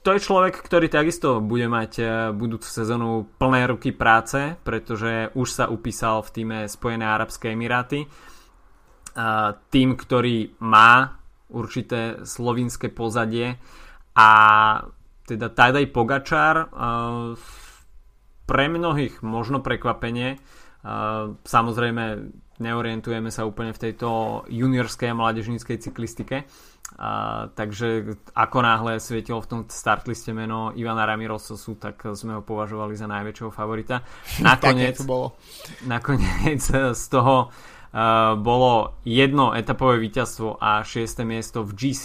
to 0.04 0.12
je 0.12 0.20
človek, 0.20 0.60
ktorý 0.60 0.92
takisto 0.92 1.40
bude 1.40 1.64
mať 1.64 1.92
e, 1.96 2.04
budúcu 2.36 2.68
sezónu 2.68 3.24
plné 3.40 3.64
ruky 3.72 3.96
práce, 3.96 4.52
pretože 4.60 5.32
už 5.32 5.48
sa 5.48 5.64
upísal 5.72 6.20
v 6.20 6.32
týme 6.32 6.58
Spojené 6.68 7.08
Arabské 7.08 7.56
Emiráty. 7.56 8.04
Tým, 9.70 9.94
ktorý 9.94 10.58
má 10.58 11.22
určité 11.54 12.26
slovinské 12.26 12.90
pozadie 12.90 13.54
a 14.18 14.30
teda 15.24 15.48
Tadej 15.48 15.88
Pogačar 15.88 16.56
e, 16.58 16.66
pre 18.44 18.64
mnohých 18.68 19.24
možno 19.24 19.64
prekvapenie. 19.64 20.36
E, 20.36 20.38
samozrejme 21.40 22.04
neorientujeme 22.62 23.30
sa 23.30 23.46
úplne 23.48 23.74
v 23.74 23.82
tejto 23.90 24.08
juniorskej 24.46 25.10
a 25.10 25.18
mládežníckej 25.18 25.76
cyklistike 25.80 26.46
a, 26.94 27.50
takže 27.50 28.14
ako 28.38 28.58
náhle 28.62 29.02
svietilo 29.02 29.42
v 29.42 29.50
tom 29.50 29.60
startliste 29.66 30.30
meno 30.30 30.70
Ivana 30.78 31.02
Ramirososu, 31.02 31.74
tak 31.74 32.06
sme 32.14 32.38
ho 32.38 32.42
považovali 32.46 32.94
za 32.94 33.10
najväčšieho 33.10 33.50
favorita. 33.50 34.06
Nakoniec, 34.46 35.02
to 35.02 35.08
bolo. 35.08 35.34
nakoniec 35.90 36.62
z 36.94 37.04
toho 37.10 37.50
uh, 37.50 38.38
bolo 38.38 39.02
jedno 39.02 39.50
etapové 39.58 39.98
víťazstvo 40.06 40.62
a 40.62 40.86
šiesté 40.86 41.26
miesto 41.26 41.66
v 41.66 41.74
GC. 41.74 42.04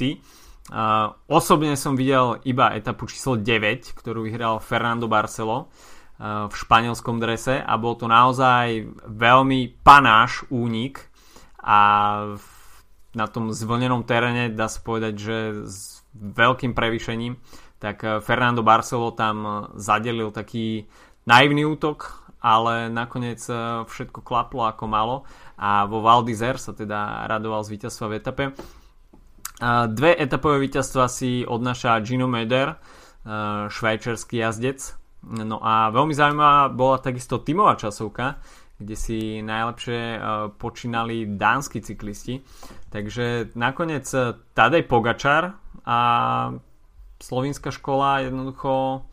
Uh, 0.70 1.14
osobne 1.30 1.78
som 1.78 1.94
videl 1.94 2.42
iba 2.50 2.74
etapu 2.74 3.06
číslo 3.06 3.38
9, 3.38 3.94
ktorú 3.94 4.26
vyhral 4.26 4.58
Fernando 4.58 5.06
Barcelo 5.06 5.70
uh, 5.70 5.99
v 6.20 6.52
španielskom 6.52 7.16
drese 7.24 7.64
a 7.64 7.74
bol 7.80 7.96
to 7.96 8.04
naozaj 8.04 8.92
veľmi 9.08 9.80
panáš 9.88 10.44
únik 10.52 11.08
a 11.64 11.80
na 13.16 13.26
tom 13.26 13.50
zvlnenom 13.50 14.06
teréne, 14.06 14.54
dá 14.54 14.70
sa 14.70 14.84
povedať, 14.84 15.14
že 15.18 15.38
s 15.66 16.06
veľkým 16.14 16.78
prevýšením, 16.78 17.38
tak 17.82 18.04
eh, 18.04 18.20
Fernando 18.22 18.62
Barcelo 18.62 19.16
tam 19.16 19.38
eh, 19.42 19.54
zadelil 19.80 20.30
taký 20.30 20.86
naivný 21.26 21.66
útok, 21.66 22.30
ale 22.40 22.92
nakoniec 22.92 23.42
eh, 23.50 23.84
všetko 23.88 24.22
klaplo 24.22 24.68
ako 24.68 24.86
malo 24.86 25.16
a 25.58 25.88
vo 25.90 26.04
Val 26.04 26.24
sa 26.56 26.72
teda 26.72 27.28
radoval 27.28 27.66
z 27.66 27.72
víťazstva 27.76 28.06
v 28.08 28.16
etape. 28.16 28.46
Dve 29.92 30.16
etapové 30.16 30.56
víťazstva 30.64 31.12
si 31.12 31.44
odnáša 31.44 32.00
Gino 32.00 32.32
Meder, 32.32 32.80
švajčerský 33.68 34.40
jazdec. 34.40 34.96
No 35.20 35.60
a 35.60 35.92
veľmi 35.92 36.16
zaujímavá 36.16 36.72
bola 36.72 37.04
takisto 37.04 37.44
tímová 37.44 37.76
časovka, 37.76 38.40
kde 38.80 38.96
si 38.96 39.44
najlepšie 39.44 40.02
uh, 40.16 40.22
počínali 40.56 41.36
dánsky 41.36 41.84
cyklisti. 41.84 42.40
Takže 42.88 43.52
nakoniec 43.60 44.08
uh, 44.16 44.40
Tadej 44.56 44.88
Pogačar 44.88 45.60
a 45.84 46.00
slovínska 47.20 47.76
škola 47.76 48.24
jednoducho 48.24 49.04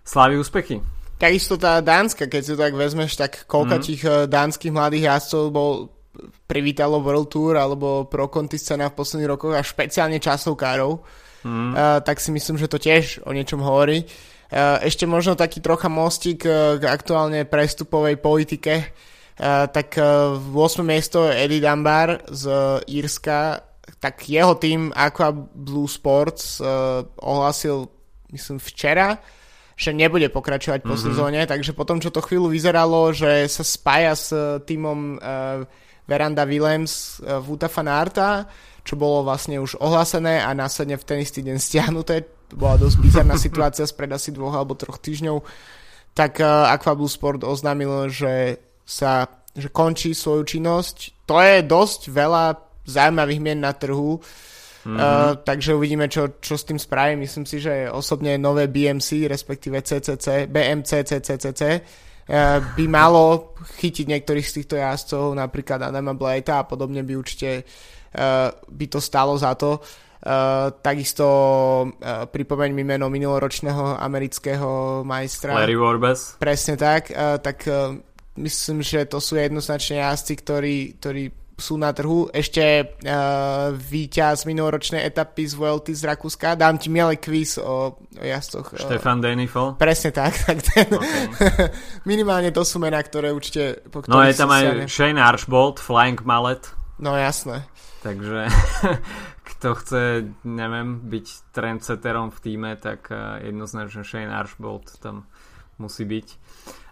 slaví 0.00 0.40
úspechy. 0.40 0.80
Takisto 1.20 1.60
tá 1.60 1.84
dánska, 1.84 2.32
keď 2.32 2.40
si 2.40 2.50
to 2.56 2.64
tak 2.64 2.72
vezmeš, 2.72 3.20
tak 3.20 3.44
koľka 3.44 3.76
mm. 3.76 3.82
tých 3.84 4.02
uh, 4.08 4.24
dánskych 4.24 4.72
mladých 4.72 5.12
jazdcov 5.12 5.42
bol 5.52 5.92
privítalo 6.48 7.04
World 7.04 7.28
Tour 7.28 7.60
alebo 7.60 8.08
Pro 8.08 8.32
Conti 8.32 8.56
scéna 8.56 8.88
v 8.88 8.96
posledných 8.96 9.30
rokoch 9.36 9.52
a 9.52 9.60
špeciálne 9.60 10.16
časovkárov, 10.16 11.04
mm. 11.44 11.72
uh, 11.76 12.00
tak 12.00 12.16
si 12.16 12.32
myslím, 12.32 12.56
že 12.56 12.72
to 12.72 12.80
tiež 12.80 13.28
o 13.28 13.36
niečom 13.36 13.60
hovorí. 13.60 14.08
Uh, 14.08 14.39
ešte 14.82 15.06
možno 15.06 15.38
taký 15.38 15.62
trocha 15.62 15.86
mostík 15.86 16.42
uh, 16.42 16.74
k 16.76 16.84
aktuálne 16.90 17.46
prestupovej 17.46 18.18
politike 18.18 18.90
Eh, 19.40 19.66
tak 19.72 19.96
v 20.36 20.52
8. 20.52 20.84
miesto 20.84 21.24
Eddie 21.24 21.64
Dunbar 21.64 22.28
z 22.28 22.44
Írska, 22.92 23.64
tak 23.96 24.28
jeho 24.28 24.60
tým 24.60 24.92
Aqua 24.92 25.32
Blue 25.32 25.88
Sports 25.88 26.60
ohlasil, 27.16 27.88
myslím, 28.36 28.60
včera, 28.60 29.16
že 29.80 29.96
nebude 29.96 30.28
pokračovať 30.28 30.84
po 30.84 30.92
mm-hmm. 30.92 31.06
sezóne, 31.08 31.40
takže 31.48 31.72
potom, 31.72 31.96
čo 32.04 32.12
to 32.12 32.20
chvíľu 32.20 32.52
vyzeralo, 32.52 33.16
že 33.16 33.48
sa 33.48 33.64
spája 33.64 34.12
s 34.12 34.28
týmom 34.68 35.16
Veranda 36.04 36.44
Willems 36.44 37.24
Vuta 37.40 37.72
Fanarta, 37.72 38.44
čo 38.84 39.00
bolo 39.00 39.24
vlastne 39.24 39.56
už 39.56 39.80
ohlásené 39.80 40.44
a 40.44 40.52
následne 40.52 41.00
v 41.00 41.04
ten 41.08 41.18
istý 41.24 41.40
deň 41.40 41.56
stiahnuté. 41.56 42.39
Bola 42.54 42.76
dosť 42.80 42.96
bizarná 42.98 43.36
situácia 43.38 43.86
spred 43.86 44.10
asi 44.10 44.34
dvoch 44.34 44.54
alebo 44.54 44.78
troch 44.78 44.98
týždňov. 44.98 45.42
Tak 46.14 46.42
uh, 46.42 46.70
Aquablue 46.74 47.10
Sport 47.10 47.46
oznámil, 47.46 48.10
že 48.10 48.58
sa 48.82 49.30
že 49.50 49.68
končí 49.70 50.14
svoju 50.14 50.46
činnosť. 50.46 51.26
To 51.26 51.42
je 51.42 51.66
dosť 51.66 52.00
veľa 52.10 52.44
zaujímavých 52.86 53.40
mien 53.42 53.58
na 53.58 53.74
trhu, 53.74 54.18
mm-hmm. 54.18 54.98
uh, 54.98 55.42
takže 55.42 55.74
uvidíme, 55.74 56.06
čo, 56.06 56.38
čo 56.38 56.54
s 56.54 56.66
tým 56.66 56.78
spraví. 56.78 57.18
Myslím 57.18 57.46
si, 57.46 57.58
že 57.58 57.90
osobne 57.90 58.38
nové 58.38 58.70
BMC, 58.70 59.26
respektíve 59.26 59.82
CCC, 59.82 60.46
BMC, 60.46 60.90
CCCC, 61.02 61.62
uh, 61.62 62.62
by 62.78 62.84
malo 62.86 63.54
chytiť 63.82 64.06
niektorých 64.06 64.46
z 64.46 64.54
týchto 64.62 64.78
jazdcov, 64.78 65.34
napríklad 65.34 65.82
Adama 65.90 66.14
Blejta 66.14 66.62
a 66.62 66.66
podobne 66.66 67.02
by 67.02 67.14
určite 67.18 67.66
uh, 68.14 68.54
by 68.54 68.86
to 68.86 69.02
stalo 69.02 69.34
za 69.34 69.54
to. 69.58 69.78
Uh, 69.78 70.09
takisto 70.84 71.26
uh, 71.88 72.28
pripomeň 72.28 72.70
mi 72.76 72.84
meno 72.84 73.08
minuloročného 73.08 73.96
amerického 73.96 75.00
majstra. 75.00 75.56
Larry 75.56 75.80
Warbes. 75.80 76.36
Presne 76.36 76.76
tak. 76.76 77.08
Uh, 77.08 77.40
tak 77.40 77.64
uh, 77.64 77.96
myslím, 78.36 78.84
že 78.84 79.08
to 79.08 79.16
sú 79.16 79.40
jednoznačne 79.40 80.04
jazdci, 80.04 80.34
ktorí, 80.36 80.76
ktorí 81.00 81.24
sú 81.60 81.76
na 81.76 81.92
trhu. 81.92 82.32
Ešte 82.32 82.96
uh, 83.04 83.72
víťaz 83.76 84.48
minuloročnej 84.48 85.04
etapy 85.04 85.44
z 85.44 85.54
Vuelty 85.54 85.92
z 85.92 86.08
Rakúska. 86.08 86.56
Dám 86.56 86.80
ti 86.80 86.88
milý 86.88 87.20
quiz 87.20 87.60
o, 87.60 88.00
o 88.00 88.24
jazdcoch. 88.24 88.80
Štefan 88.80 89.20
Denifol? 89.20 89.76
Presne 89.76 90.10
tak. 90.10 90.32
tak 90.48 90.58
ten, 90.64 90.88
okay. 90.88 91.68
minimálne 92.10 92.50
to 92.50 92.64
sú 92.64 92.80
mená, 92.80 92.98
ktoré 93.04 93.30
určite... 93.30 93.84
Po 93.92 94.00
no 94.08 94.24
je 94.24 94.34
tam 94.34 94.50
aj 94.50 94.88
Shane 94.88 95.20
Archbold, 95.20 95.78
Flying 95.78 96.24
Mallet. 96.24 96.64
No 97.00 97.16
jasné. 97.16 97.64
Takže 98.00 98.48
kto 99.60 99.76
chce, 99.76 100.02
neviem, 100.48 101.04
byť 101.04 101.52
trendsetterom 101.52 102.32
v 102.32 102.38
týme, 102.40 102.70
tak 102.80 103.12
uh, 103.12 103.36
jednoznačne 103.44 104.00
Shane 104.00 104.32
Archbold 104.32 104.88
tam 105.04 105.28
musí 105.76 106.08
byť. 106.08 106.26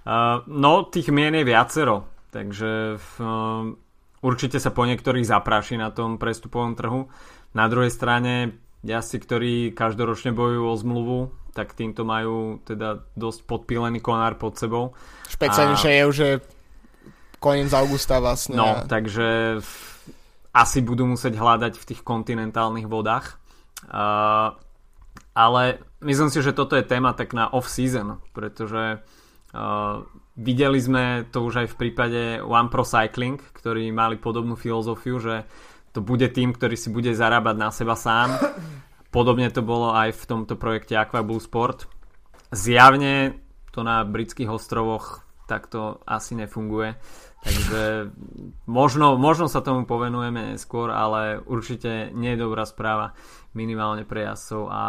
Uh, 0.05 0.45
no, 0.45 0.85
tých 0.85 1.09
mien 1.09 1.33
je 1.33 1.49
viacero, 1.49 2.05
takže 2.29 3.01
uh, 3.01 3.73
určite 4.21 4.61
sa 4.61 4.69
po 4.69 4.85
niektorých 4.85 5.25
zapráši 5.25 5.81
na 5.81 5.89
tom 5.89 6.21
prestupovom 6.21 6.77
trhu. 6.77 7.09
Na 7.57 7.73
druhej 7.73 7.89
strane, 7.89 8.61
jazdci, 8.85 9.17
ktorí 9.17 9.55
každoročne 9.73 10.37
bojujú 10.37 10.65
o 10.69 10.77
zmluvu, 10.77 11.19
tak 11.57 11.73
týmto 11.73 12.05
majú 12.05 12.61
teda 12.69 13.01
dosť 13.17 13.49
podpílený 13.49 14.05
konár 14.05 14.37
pod 14.37 14.61
sebou. 14.61 14.93
Špeciálne, 15.33 15.73
a... 15.73 15.89
je 15.89 16.05
už 16.05 16.19
koniec 17.41 17.73
augusta 17.73 18.21
vlastne. 18.21 18.61
No, 18.61 18.85
takže 18.85 19.59
asi 20.59 20.83
budú 20.83 21.07
musieť 21.07 21.39
hľadať 21.39 21.79
v 21.79 21.87
tých 21.95 22.01
kontinentálnych 22.03 22.91
vodách. 22.91 23.39
Uh, 23.87 24.59
ale 25.39 25.79
myslím 26.03 26.35
si, 26.35 26.43
že 26.43 26.51
toto 26.51 26.75
je 26.75 26.83
téma 26.83 27.15
tak 27.15 27.31
na 27.31 27.47
off-season, 27.47 28.19
pretože 28.35 28.99
Uh, 29.49 30.05
videli 30.37 30.77
sme 30.77 31.25
to 31.33 31.41
už 31.41 31.65
aj 31.65 31.69
v 31.73 31.79
prípade 31.81 32.21
One 32.45 32.69
Pro 32.69 32.85
Cycling, 32.85 33.41
ktorí 33.41 33.89
mali 33.97 34.21
podobnú 34.21 34.61
filozofiu, 34.61 35.17
že 35.17 35.49
to 35.97 36.05
bude 36.05 36.29
tým, 36.37 36.53
ktorý 36.53 36.77
si 36.77 36.93
bude 36.93 37.17
zarábať 37.17 37.57
na 37.57 37.73
seba 37.73 37.97
sám. 37.97 38.37
Podobne 39.09 39.49
to 39.49 39.65
bolo 39.65 39.97
aj 39.97 40.13
v 40.21 40.25
tomto 40.29 40.61
projekte 40.61 41.01
Aqua 41.01 41.25
Blue 41.25 41.41
Sport. 41.41 41.89
Zjavne 42.53 43.41
to 43.73 43.81
na 43.81 44.05
britských 44.05 44.53
ostrovoch 44.53 45.25
takto 45.49 46.05
asi 46.05 46.37
nefunguje. 46.37 47.01
Takže 47.39 48.11
možno, 48.67 49.15
možno 49.15 49.47
sa 49.47 49.63
tomu 49.63 49.87
povenujeme 49.87 50.59
neskôr, 50.59 50.91
ale 50.91 51.39
určite 51.47 52.11
nie 52.11 52.35
je 52.35 52.43
dobrá 52.43 52.67
správa 52.67 53.15
minimálne 53.55 54.03
pre 54.03 54.27
jazdcov 54.27 54.63
a 54.67 54.85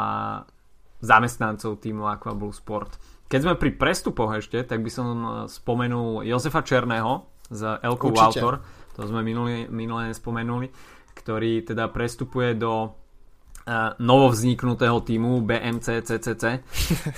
zamestnancov 1.00 1.78
týmu 1.78 2.10
Aqua 2.10 2.34
Blue 2.34 2.52
Sport. 2.52 2.98
Keď 3.30 3.40
sme 3.46 3.54
pri 3.54 3.78
prestupoch 3.78 4.34
ešte, 4.34 4.66
tak 4.66 4.82
by 4.82 4.90
som 4.90 5.08
spomenul 5.46 6.26
Jozefa 6.26 6.66
Černého 6.66 7.30
z 7.54 7.78
Elko 7.86 8.10
Autor. 8.18 8.66
To 8.98 9.06
sme 9.06 9.22
minulé, 9.22 9.70
minulé 9.70 10.12
nespomenuli, 10.12 10.74
ktorý 11.14 11.62
teda 11.64 11.94
prestupuje 11.94 12.58
do 12.58 12.90
uh, 12.90 13.94
novovzniknutého 14.02 15.06
týmu 15.06 15.46
BMC 15.46 16.02
CCC 16.04 16.44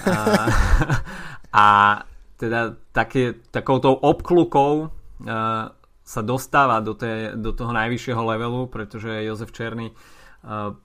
a, 0.06 0.20
a 1.56 1.66
teda 2.36 2.76
také, 2.92 3.40
takouto 3.50 3.96
obklukou 3.96 4.74
uh, 4.86 5.01
sa 6.02 6.22
dostáva 6.26 6.82
do, 6.82 6.98
té, 6.98 7.38
do 7.38 7.54
toho 7.54 7.72
najvyššieho 7.72 8.22
levelu, 8.26 8.68
pretože 8.68 9.24
Jozef 9.24 9.54
Černý 9.54 9.94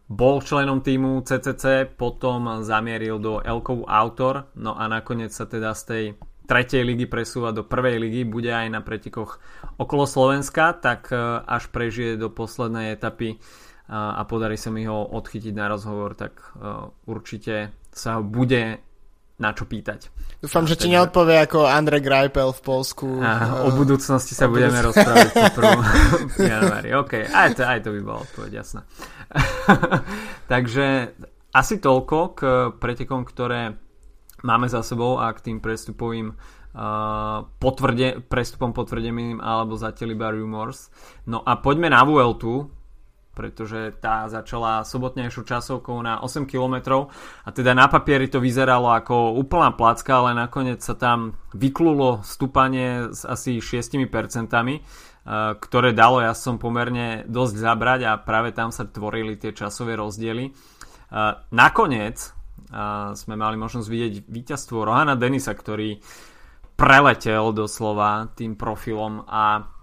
bol 0.07 0.45
členom 0.45 0.85
týmu 0.85 1.25
CCC, 1.25 1.89
potom 1.89 2.61
zamieril 2.61 3.17
do 3.17 3.41
Elkov 3.41 3.89
Autor, 3.89 4.53
no 4.61 4.77
a 4.77 4.85
nakoniec 4.85 5.33
sa 5.33 5.49
teda 5.49 5.73
z 5.73 5.83
tej 5.89 6.05
tretej 6.47 6.85
ligy 6.87 7.11
presúva 7.11 7.51
do 7.51 7.67
prvej 7.67 7.97
ligy, 7.99 8.23
bude 8.29 8.53
aj 8.53 8.69
na 8.71 8.85
pretekoch 8.85 9.41
okolo 9.81 10.05
Slovenska, 10.05 10.77
tak 10.79 11.11
až 11.43 11.73
prežije 11.73 12.21
do 12.21 12.31
poslednej 12.31 12.95
etapy 12.95 13.41
a 13.91 14.23
podarí 14.29 14.61
sa 14.61 14.71
mi 14.71 14.87
ho 14.87 15.09
odchytiť 15.11 15.55
na 15.57 15.67
rozhovor, 15.73 16.15
tak 16.15 16.55
určite 17.09 17.75
sa 17.91 18.21
ho 18.21 18.23
bude 18.23 18.86
na 19.37 19.53
čo 19.53 19.69
pýtať. 19.69 20.09
Dúfam, 20.41 20.65
že 20.65 20.81
ti 20.81 20.89
neodpovie 20.89 21.45
ako 21.45 21.69
Andre 21.69 22.01
Greipel 22.01 22.53
v 22.57 22.61
Polsku. 22.65 23.21
A, 23.21 23.65
o 23.69 23.71
budúcnosti 23.73 24.33
sa 24.33 24.49
o 24.49 24.53
budeme 24.53 24.81
budúcnosti. 24.81 25.05
rozprávať 25.05 25.29
v 26.33 26.39
januári. 26.57 26.89
OK, 26.97 27.13
aj 27.29 27.51
to, 27.57 27.63
aj 27.65 27.79
to 27.85 27.89
by 27.93 28.01
bola 28.01 28.19
odpoveď, 28.25 28.53
jasná. 28.65 28.89
Takže 30.53 30.87
asi 31.53 31.75
toľko 31.81 32.19
k 32.37 32.41
pretekom, 32.81 33.25
ktoré 33.29 33.77
máme 34.45 34.69
za 34.69 34.81
sebou 34.85 35.21
a 35.21 35.33
k 35.33 35.53
tým 35.53 35.59
prestupovým 35.61 36.33
uh, 36.33 37.45
potvrde, 37.57 38.25
prestupom 38.29 38.77
potvrdeným 38.77 39.41
alebo 39.41 39.77
zatiaľ 39.77 40.09
iba 40.13 40.29
rumors. 40.33 40.93
No 41.25 41.41
a 41.45 41.61
poďme 41.61 41.93
na 41.93 42.05
Vueltu, 42.05 42.76
pretože 43.37 43.93
tá 44.01 44.25
začala 44.33 44.81
sobotnejšou 44.81 45.45
časovkou 45.45 46.01
na 46.01 46.25
8 46.25 46.49
km 46.49 47.05
a 47.45 47.49
teda 47.53 47.77
na 47.77 47.85
papieri 47.85 48.33
to 48.33 48.41
vyzeralo 48.41 48.89
ako 48.97 49.37
úplná 49.37 49.77
placka, 49.77 50.25
ale 50.25 50.33
nakoniec 50.33 50.81
sa 50.81 50.97
tam 50.97 51.37
vyklulo 51.53 52.25
stúpanie 52.25 53.13
s 53.13 53.29
asi 53.29 53.61
6%, 53.61 54.01
ktoré 55.61 55.91
dalo 55.93 56.25
ja 56.25 56.33
som 56.33 56.57
pomerne 56.57 57.29
dosť 57.29 57.55
zabrať 57.61 58.01
a 58.09 58.17
práve 58.17 58.57
tam 58.57 58.73
sa 58.73 58.89
tvorili 58.89 59.37
tie 59.37 59.53
časové 59.53 60.01
rozdiely. 60.01 60.57
Nakoniec 61.53 62.17
sme 63.13 63.35
mali 63.37 63.61
možnosť 63.61 63.87
vidieť 63.87 64.15
víťazstvo 64.33 64.81
Rohana 64.81 65.13
Denisa, 65.15 65.53
ktorý 65.53 66.01
preletel 66.77 67.53
doslova 67.57 68.33
tým 68.33 68.57
profilom 68.57 69.25
a 69.29 69.76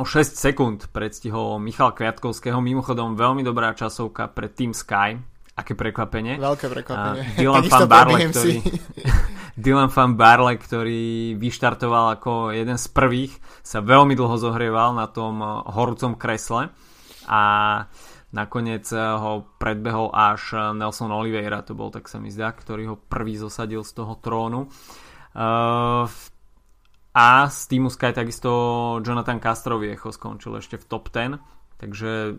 o 0.00 0.04
6 0.08 0.32
sekúnd 0.32 0.88
predstihol 0.96 1.60
Michal 1.60 1.92
Kviatkovského. 1.92 2.56
Mimochodom 2.56 3.20
veľmi 3.20 3.44
dobrá 3.44 3.76
časovka 3.76 4.32
pre 4.32 4.48
Team 4.48 4.72
Sky. 4.72 5.20
Aké 5.52 5.76
prekvapenie. 5.76 6.40
Veľké 6.40 6.72
prekvapenie. 6.72 7.20
Dylan, 7.36 7.68
Van 7.68 7.84
Barle, 7.84 8.32
ktorý, 8.32 8.56
Dylan 9.60 9.92
Van 9.92 10.16
Barle, 10.16 10.56
ktorý 10.56 11.36
vyštartoval 11.36 12.16
ako 12.16 12.56
jeden 12.56 12.80
z 12.80 12.86
prvých, 12.96 13.36
sa 13.60 13.84
veľmi 13.84 14.16
dlho 14.16 14.40
zohrieval 14.40 14.96
na 14.96 15.04
tom 15.04 15.44
eh, 15.44 15.48
horúcom 15.68 16.16
kresle 16.16 16.72
a 17.28 17.42
nakoniec 18.32 18.88
eh, 18.88 19.04
ho 19.04 19.52
predbehol 19.60 20.16
až 20.16 20.56
eh, 20.56 20.60
Nelson 20.80 21.12
Oliveira, 21.12 21.60
to 21.60 21.76
bol 21.76 21.92
tak 21.92 22.08
sa 22.08 22.16
mi 22.16 22.32
zdá, 22.32 22.56
ktorý 22.56 22.88
ho 22.88 22.96
prvý 22.96 23.36
zosadil 23.36 23.84
z 23.84 23.92
toho 24.00 24.16
trónu. 24.16 24.72
Uh, 25.30 26.10
a 27.10 27.50
z 27.50 27.60
týmu 27.66 27.90
Sky 27.90 28.14
takisto 28.14 28.50
Jonathan 29.02 29.42
Castroviecho 29.42 30.14
skončil 30.14 30.62
ešte 30.62 30.78
v 30.78 30.84
top 30.86 31.10
10, 31.10 31.42
takže 31.82 32.38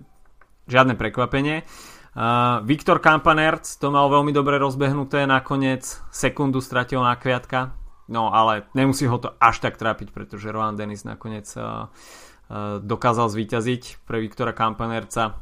žiadne 0.72 0.96
prekvapenie. 0.96 1.68
Uh, 2.12 2.60
Viktor 2.68 3.00
Kampanerc 3.00 3.64
to 3.80 3.88
mal 3.88 4.12
veľmi 4.12 4.36
dobre 4.36 4.60
rozbehnuté, 4.60 5.24
nakoniec 5.24 5.84
sekundu 6.12 6.60
stratil 6.60 7.00
na 7.00 7.16
kviatka, 7.16 7.72
no 8.12 8.32
ale 8.36 8.68
nemusí 8.76 9.08
ho 9.08 9.16
to 9.16 9.32
až 9.40 9.64
tak 9.64 9.80
trápiť, 9.80 10.12
pretože 10.12 10.52
Rohan 10.52 10.76
Dennis 10.76 11.08
nakoniec 11.08 11.48
uh, 11.56 11.88
uh, 11.88 12.84
dokázal 12.84 13.32
zvíťaziť 13.32 14.04
pre 14.04 14.20
Viktora 14.20 14.52
Kampanerca, 14.52 15.40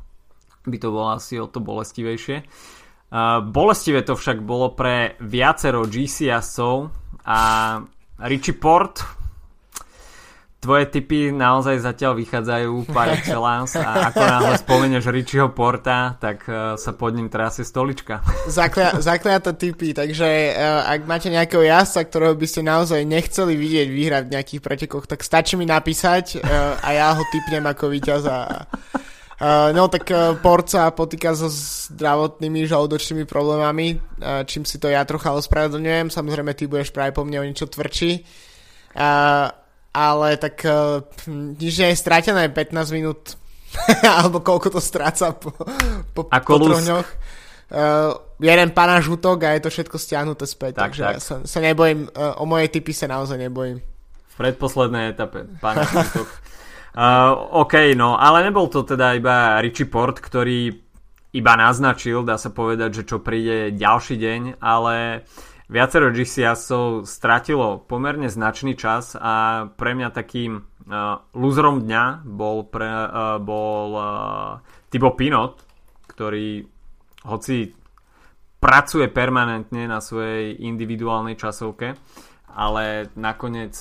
by 0.66 0.78
to 0.78 0.94
bolo 0.94 1.18
asi 1.18 1.42
o 1.42 1.50
to 1.50 1.58
bolestivejšie. 1.58 2.46
Uh, 3.10 3.42
bolestivé 3.42 4.06
to 4.06 4.14
však 4.14 4.46
bolo 4.46 4.78
pre 4.78 5.18
viacero 5.26 5.90
GC 5.90 6.30
jazdcov 6.30 6.94
a 7.26 7.42
Richie 8.22 8.54
Port 8.54 9.19
tvoje 10.60 10.92
typy 10.92 11.32
naozaj 11.32 11.80
zatiaľ 11.80 12.20
vychádzajú 12.20 12.92
par 12.92 13.08
excellence 13.16 13.80
a 13.80 14.12
ako 14.12 14.20
náhle 14.20 14.56
spomenieš 14.60 15.08
Richieho 15.08 15.56
Porta, 15.56 16.20
tak 16.20 16.44
uh, 16.52 16.76
sa 16.76 16.92
pod 16.92 17.16
ním 17.16 17.32
trasie 17.32 17.64
stolička. 17.64 18.20
Zaklia, 18.52 19.00
zakliaté 19.00 19.56
typy, 19.56 19.96
takže 19.96 20.28
uh, 20.52 20.84
ak 20.84 21.08
máte 21.08 21.32
nejakého 21.32 21.64
jazdca, 21.64 22.04
ktorého 22.04 22.36
by 22.36 22.48
ste 22.48 22.62
naozaj 22.68 23.02
nechceli 23.08 23.56
vidieť 23.56 23.88
vyhrať 23.88 24.24
v 24.28 24.34
nejakých 24.36 24.62
pretekoch, 24.62 25.08
tak 25.08 25.24
stačí 25.24 25.56
mi 25.56 25.64
napísať 25.64 26.44
uh, 26.44 26.76
a 26.84 26.88
ja 26.92 27.16
ho 27.16 27.24
typnem 27.32 27.64
ako 27.64 27.88
víťaza. 27.88 28.68
No 29.72 29.88
tak 29.88 30.12
uh, 30.12 30.36
Port 30.36 30.68
sa 30.68 30.92
potýka 30.92 31.32
so 31.32 31.48
zdravotnými 31.48 32.68
žalúdočnými 32.68 33.24
problémami, 33.24 33.96
čím 34.44 34.68
si 34.68 34.76
to 34.76 34.92
ja 34.92 35.00
trocha 35.08 35.32
ospravedlňujem. 35.32 36.12
Samozrejme, 36.12 36.52
ty 36.52 36.68
budeš 36.68 36.92
práve 36.92 37.16
po 37.16 37.24
mne 37.24 37.40
o 37.40 37.48
niečo 37.48 37.72
tvrdší. 37.72 38.28
Ale 39.94 40.38
tak 40.38 40.62
uh, 40.66 41.02
nič 41.58 41.74
nie 41.82 41.90
je 41.94 41.98
stratené 41.98 42.50
15 42.50 42.96
minút 42.96 43.36
alebo 44.18 44.42
koľko 44.42 44.78
to 44.78 44.82
stráca 44.82 45.34
po, 45.34 45.54
po, 46.14 46.26
po 46.30 46.58
troch. 46.58 47.10
Uh, 47.70 48.18
jeden 48.42 48.74
panáš 48.74 49.14
útok 49.14 49.46
a 49.46 49.54
je 49.54 49.62
to 49.62 49.70
všetko 49.70 50.02
stiahnuté 50.02 50.50
späť, 50.50 50.82
tak, 50.82 50.84
takže 50.90 51.02
tak. 51.06 51.14
ja 51.14 51.20
sa, 51.22 51.36
sa 51.46 51.60
nebojím, 51.62 52.10
uh, 52.10 52.42
o 52.42 52.50
moje 52.50 52.74
typy 52.74 52.98
sa 52.98 53.06
naozaj 53.06 53.38
nebojím. 53.38 53.78
V 54.34 54.36
predposlednej 54.42 55.14
etape 55.14 55.46
panáš 55.62 55.94
útok. 55.94 56.30
Uh, 56.90 57.62
OK, 57.62 57.94
no, 57.94 58.18
ale 58.18 58.50
nebol 58.50 58.66
to 58.66 58.82
teda 58.82 59.14
iba 59.14 59.62
Richie 59.62 59.86
Port, 59.86 60.18
ktorý 60.18 60.74
iba 61.30 61.54
naznačil, 61.54 62.26
dá 62.26 62.42
sa 62.42 62.50
povedať, 62.50 62.90
že 62.90 63.04
čo 63.06 63.22
príde 63.22 63.70
ďalší 63.78 64.18
deň, 64.18 64.42
ale 64.58 65.22
uh, 65.22 65.49
Viacero 65.70 66.10
GCSov 66.10 67.06
stratilo 67.06 67.86
pomerne 67.86 68.26
značný 68.26 68.74
čas 68.74 69.14
a 69.14 69.70
pre 69.70 69.94
mňa 69.94 70.10
takým 70.10 70.66
uh, 70.66 71.22
loserom 71.38 71.86
dňa 71.86 72.26
bol, 72.26 72.66
pre, 72.66 72.90
uh, 72.90 73.38
bol 73.38 73.90
uh, 73.94 74.06
Thibaut 74.90 75.14
Pinot, 75.14 75.62
ktorý 76.10 76.66
hoci 77.30 77.70
pracuje 78.58 79.14
permanentne 79.14 79.86
na 79.86 80.02
svojej 80.02 80.58
individuálnej 80.58 81.38
časovke, 81.38 81.94
ale 82.50 83.14
nakoniec 83.14 83.78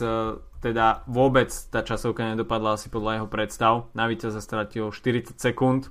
teda 0.59 1.07
vôbec 1.07 1.49
tá 1.71 1.81
časovka 1.81 2.35
nedopadla 2.35 2.77
asi 2.77 2.91
podľa 2.93 3.23
jeho 3.23 3.29
predstav. 3.31 3.73
Na 3.95 4.11
sa 4.13 4.43
stratil 4.43 4.91
40 4.93 5.39
sekúnd, 5.39 5.89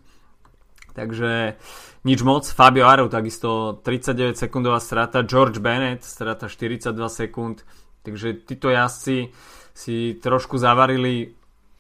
takže 0.98 1.62
nič 2.02 2.20
moc. 2.26 2.50
Fabio 2.50 2.90
Aru 2.90 3.06
takisto 3.06 3.78
39 3.86 4.34
sekundová 4.34 4.82
strata, 4.82 5.22
George 5.22 5.62
Bennett 5.62 6.02
strata 6.02 6.50
42 6.50 6.98
sekúnd, 7.06 7.62
takže 8.02 8.42
títo 8.42 8.74
jazdci 8.74 9.30
si 9.78 10.18
trošku 10.18 10.58
zavarili 10.58 11.38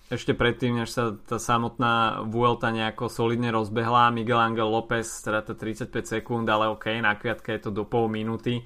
ešte 0.07 0.31
predtým, 0.31 0.79
než 0.79 0.93
sa 0.93 1.11
tá 1.17 1.35
samotná 1.35 2.23
Vuelta 2.23 2.71
nejako 2.71 3.11
solidne 3.11 3.51
rozbehla. 3.51 4.13
Miguel 4.15 4.39
Angel 4.39 4.69
López 4.69 5.03
strata 5.03 5.51
35 5.51 5.91
sekúnd, 6.07 6.47
ale 6.47 6.71
ok, 6.71 7.03
na 7.03 7.17
kviatka 7.19 7.51
je 7.51 7.67
to 7.67 7.71
do 7.75 7.83
pol 7.83 8.07
minúty. 8.07 8.63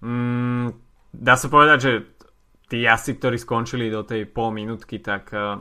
Mm, 0.00 0.72
dá 1.12 1.36
sa 1.36 1.52
povedať, 1.52 1.78
že 1.84 1.92
tí 2.72 2.80
jazdci, 2.80 3.20
ktorí 3.20 3.36
skončili 3.36 3.92
do 3.92 4.08
tej 4.08 4.24
pol 4.24 4.56
minútky, 4.56 5.04
tak 5.04 5.28
uh, 5.36 5.60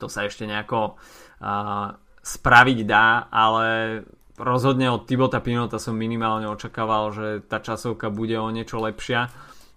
to 0.00 0.08
sa 0.08 0.24
ešte 0.24 0.48
nejako 0.48 0.96
uh, 1.44 1.92
spraviť 2.30 2.78
dá, 2.86 3.26
ale 3.26 4.00
rozhodne 4.38 4.88
od 4.88 5.04
Tibota 5.04 5.42
Pinota 5.42 5.82
som 5.82 5.98
minimálne 5.98 6.46
očakával, 6.46 7.10
že 7.10 7.26
tá 7.44 7.58
časovka 7.58 8.08
bude 8.08 8.38
o 8.38 8.48
niečo 8.48 8.78
lepšia. 8.78 9.28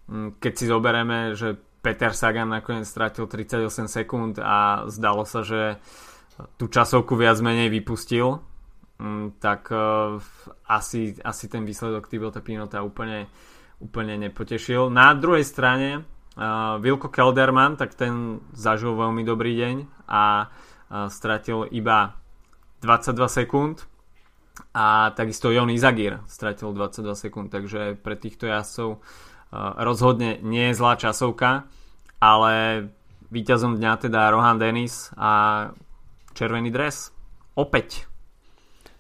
Mm, 0.08 0.38
keď 0.38 0.54
si 0.54 0.66
zoberieme, 0.70 1.34
že 1.34 1.58
Peter 1.84 2.16
Sagan 2.16 2.48
nakoniec 2.48 2.88
stratil 2.88 3.28
38 3.28 3.92
sekúnd 3.92 4.40
a 4.40 4.88
zdalo 4.88 5.28
sa, 5.28 5.44
že 5.44 5.82
tú 6.56 6.72
časovku 6.72 7.20
viac 7.20 7.44
menej 7.44 7.68
vypustil, 7.68 8.40
mm, 9.02 9.42
tak 9.44 9.68
uh, 9.74 10.18
asi, 10.70 11.18
asi 11.20 11.46
ten 11.52 11.68
výsledok 11.68 12.08
Tibota 12.08 12.40
Pinota 12.40 12.86
úplne, 12.86 13.28
úplne 13.84 14.16
nepotešil. 14.16 14.88
Na 14.88 15.12
druhej 15.12 15.44
strane 15.44 15.90
uh, 16.00 16.80
Wilko 16.80 17.12
Kelderman, 17.12 17.76
tak 17.76 18.00
ten 18.00 18.40
zažil 18.56 18.96
veľmi 18.96 19.28
dobrý 19.28 19.52
deň 19.60 19.76
a 20.08 20.48
uh, 20.48 21.12
stratil 21.12 21.68
iba 21.68 22.23
22 22.84 23.16
sekúnd 23.32 23.88
a 24.76 25.16
takisto 25.16 25.50
Jon 25.50 25.72
Izagir 25.72 26.20
stratil 26.28 26.76
22 26.76 27.16
sekúnd, 27.16 27.48
takže 27.50 27.96
pre 27.98 28.20
týchto 28.20 28.46
jazdcov 28.46 29.00
uh, 29.00 29.00
rozhodne 29.82 30.44
nie 30.44 30.70
je 30.70 30.78
zlá 30.78 31.00
časovka, 31.00 31.66
ale 32.20 32.54
víťazom 33.32 33.80
dňa 33.80 33.92
teda 34.04 34.30
Rohan 34.30 34.60
Dennis 34.60 35.10
a 35.18 35.72
červený 36.38 36.70
dres. 36.70 37.10
Opäť. 37.58 38.06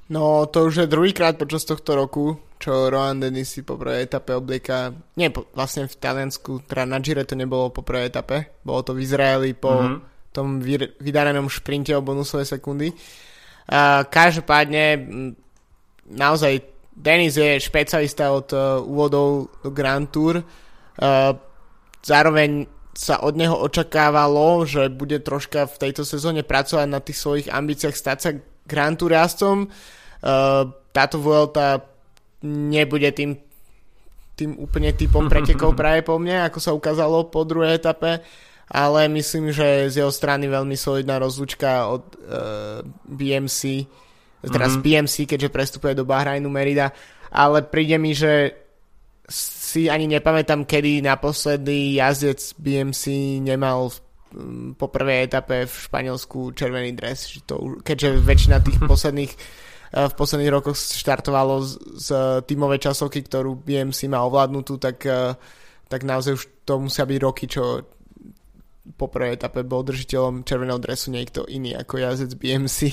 No 0.09 0.45
to 0.49 0.69
už 0.69 0.85
je 0.85 0.91
druhýkrát 0.91 1.37
počas 1.37 1.65
tohto 1.65 1.97
roku, 1.97 2.37
čo 2.57 2.89
Rohan 2.89 3.21
Dennis 3.21 3.53
si 3.53 3.61
po 3.61 3.77
prvej 3.77 4.09
etape 4.09 4.33
oblieka, 4.33 4.95
nie 5.19 5.29
po, 5.29 5.49
vlastne 5.53 5.85
v 5.85 5.99
Taliansku, 5.99 6.65
teda 6.65 6.87
na 6.87 6.97
Gire 7.03 7.27
to 7.27 7.35
nebolo 7.35 7.69
po 7.69 7.83
prvej 7.83 8.09
etape, 8.09 8.63
bolo 8.63 8.81
to 8.81 8.95
v 8.95 9.03
Izraeli 9.05 9.51
po 9.57 9.73
mm-hmm. 9.73 9.97
tom 10.33 10.61
vydarenom 11.01 11.49
šprinte 11.49 11.93
o 11.97 12.05
bonusové 12.05 12.45
sekundy. 12.45 12.93
Uh, 12.93 13.32
každopádne 14.09 14.85
naozaj 16.09 16.73
Denis 16.93 17.33
je 17.33 17.57
špecialista 17.57 18.29
od 18.29 18.53
uh, 18.53 18.85
úvodov 18.85 19.49
do 19.65 19.69
Grand 19.73 20.05
Tour. 20.05 20.45
Uh, 20.45 21.33
zároveň 22.05 22.69
sa 22.93 23.17
od 23.25 23.33
neho 23.33 23.57
očakávalo, 23.57 24.69
že 24.69 24.93
bude 24.93 25.17
troška 25.25 25.65
v 25.65 25.89
tejto 25.89 26.05
sezóne 26.05 26.45
pracovať 26.45 26.85
na 26.85 27.01
tých 27.01 27.17
svojich 27.17 27.47
ambíciách 27.49 27.97
stať 27.97 28.17
sa 28.21 28.37
Grand 28.69 28.93
Tour 28.93 29.17
jazdcom. 29.17 29.57
Uh, 29.65 30.69
táto 30.93 31.17
Vuelta 31.17 31.81
nebude 32.45 33.09
tým, 33.09 33.41
tým 34.37 34.53
úplne 34.61 34.93
typom 34.93 35.25
pretekov 35.25 35.73
práve 35.79 36.05
po 36.05 36.21
mne, 36.21 36.45
ako 36.45 36.59
sa 36.61 36.77
ukázalo 36.77 37.33
po 37.33 37.41
druhej 37.41 37.81
etape, 37.81 38.21
ale 38.71 39.11
myslím, 39.11 39.51
že 39.51 39.91
z 39.91 40.03
jeho 40.03 40.11
strany 40.11 40.47
veľmi 40.47 40.77
solidná 40.77 41.19
rozlučka 41.19 41.91
od 41.91 42.03
uh, 42.15 42.85
BMC 43.09 43.87
teraz 44.49 44.75
mm-hmm. 44.75 45.07
BMC, 45.07 45.15
keďže 45.29 45.53
prestupuje 45.53 45.93
do 45.95 46.03
Bahrajnu 46.03 46.49
Merida, 46.51 46.91
ale 47.31 47.63
príde 47.63 47.95
mi, 47.95 48.11
že 48.11 48.51
si 49.31 49.87
ani 49.87 50.05
nepamätám, 50.11 50.67
kedy 50.67 50.99
naposledy 50.99 51.95
jazdec 51.95 52.59
BMC 52.59 53.03
nemal 53.39 53.87
mm, 54.35 54.75
po 54.75 54.91
prvej 54.91 55.31
etape 55.31 55.63
v 55.63 55.73
Španielsku 55.73 56.51
červený 56.51 56.91
dres, 56.91 57.39
to, 57.47 57.79
keďže 57.79 58.19
väčšina 58.19 58.59
tých 58.59 58.79
posledných 58.91 59.31
eh, 59.31 60.07
v 60.11 60.13
posledných 60.13 60.51
rokoch 60.51 60.75
štartovalo 60.75 61.63
z, 61.63 61.71
z 62.03 62.07
tímovej 62.43 62.91
časovky, 62.91 63.23
ktorú 63.23 63.63
BMC 63.63 64.11
má 64.11 64.27
ovládnutú, 64.27 64.75
tak, 64.75 65.07
eh, 65.07 65.39
tak 65.87 66.03
naozaj 66.03 66.35
už 66.35 66.43
to 66.67 66.83
musia 66.83 67.07
byť 67.07 67.17
roky, 67.23 67.47
čo 67.47 67.92
po 68.83 69.07
prvej 69.07 69.39
etape 69.39 69.63
bol 69.63 69.87
držiteľom 69.87 70.43
červeného 70.43 70.79
dresu 70.79 71.09
niekto 71.09 71.47
iný 71.47 71.75
ako 71.75 71.99
jazdec 71.99 72.31
BMC. 72.35 72.79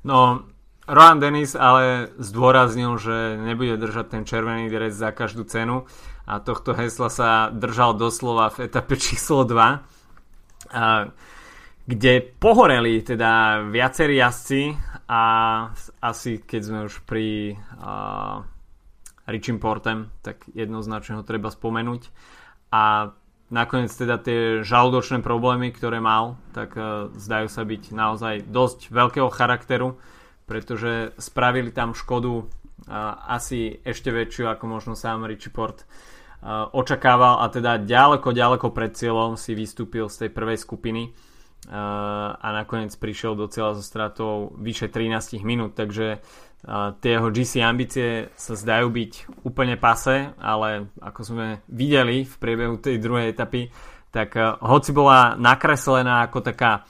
No, 0.00 0.48
Rohan 0.88 1.20
Dennis 1.20 1.52
ale 1.52 2.08
zdôraznil, 2.16 2.96
že 2.96 3.36
nebude 3.36 3.76
držať 3.76 4.16
ten 4.16 4.22
červený 4.24 4.72
dres 4.72 4.96
za 4.96 5.12
každú 5.12 5.44
cenu 5.44 5.84
a 6.24 6.40
tohto 6.40 6.72
hesla 6.72 7.12
sa 7.12 7.30
držal 7.52 8.00
doslova 8.00 8.48
v 8.48 8.64
etape 8.64 8.96
číslo 8.96 9.44
2, 9.44 9.52
a, 9.60 9.72
kde 11.84 12.12
pohoreli 12.40 13.04
teda 13.04 13.60
viacerí 13.68 14.18
jazdci 14.24 14.72
a 15.04 15.22
asi 16.00 16.40
keď 16.40 16.60
sme 16.64 16.80
už 16.88 17.04
pri 17.04 17.60
a, 17.76 18.40
Richim 19.30 19.62
Portem, 19.62 20.10
tak 20.24 20.42
jednoznačne 20.56 21.20
ho 21.20 21.28
treba 21.28 21.54
spomenúť 21.54 22.02
a 22.74 23.14
nakoniec 23.50 23.90
teda 23.90 24.16
tie 24.22 24.62
žalúdočné 24.62 25.20
problémy, 25.20 25.74
ktoré 25.74 25.98
mal, 25.98 26.38
tak 26.54 26.74
uh, 26.78 27.10
zdajú 27.18 27.50
sa 27.50 27.66
byť 27.66 27.82
naozaj 27.90 28.34
dosť 28.46 28.94
veľkého 28.94 29.28
charakteru, 29.28 29.98
pretože 30.46 31.12
spravili 31.18 31.74
tam 31.74 31.92
škodu 31.92 32.32
uh, 32.32 32.44
asi 33.26 33.82
ešte 33.82 34.14
väčšiu, 34.14 34.48
ako 34.48 34.64
možno 34.70 34.94
sám 34.94 35.26
Richie 35.26 35.50
Port 35.50 35.82
uh, 35.82 36.70
očakával 36.70 37.42
a 37.42 37.50
teda 37.50 37.82
ďaleko, 37.82 38.30
ďaleko 38.30 38.70
pred 38.70 38.94
cieľom 38.94 39.34
si 39.34 39.58
vystúpil 39.58 40.06
z 40.06 40.26
tej 40.26 40.30
prvej 40.32 40.58
skupiny 40.58 41.12
a 41.68 42.48
nakoniec 42.56 42.96
prišiel 42.96 43.36
do 43.36 43.44
cieľa 43.44 43.76
so 43.76 43.84
stratou 43.84 44.56
vyše 44.56 44.88
13 44.88 45.44
minút, 45.44 45.76
takže 45.76 46.24
tie 47.00 47.16
jeho 47.16 47.28
GC 47.32 47.64
ambície 47.64 48.28
sa 48.36 48.52
zdajú 48.52 48.92
byť 48.92 49.12
úplne 49.48 49.80
pase, 49.80 50.36
ale 50.36 50.92
ako 51.00 51.20
sme 51.24 51.46
videli 51.72 52.28
v 52.28 52.34
priebehu 52.36 52.76
tej 52.76 53.00
druhej 53.00 53.32
etapy, 53.32 53.72
tak 54.12 54.36
uh, 54.36 54.60
hoci 54.60 54.90
bola 54.92 55.38
nakreslená 55.40 56.28
ako 56.28 56.44
taká 56.44 56.84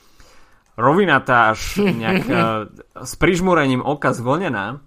rovinatá 0.75 1.55
až 1.55 1.79
nejak 1.87 2.25
uh, 2.27 2.67
s 3.11 3.15
prižmúrením 3.15 3.85
oka 3.85 4.11
zvlnená, 4.11 4.83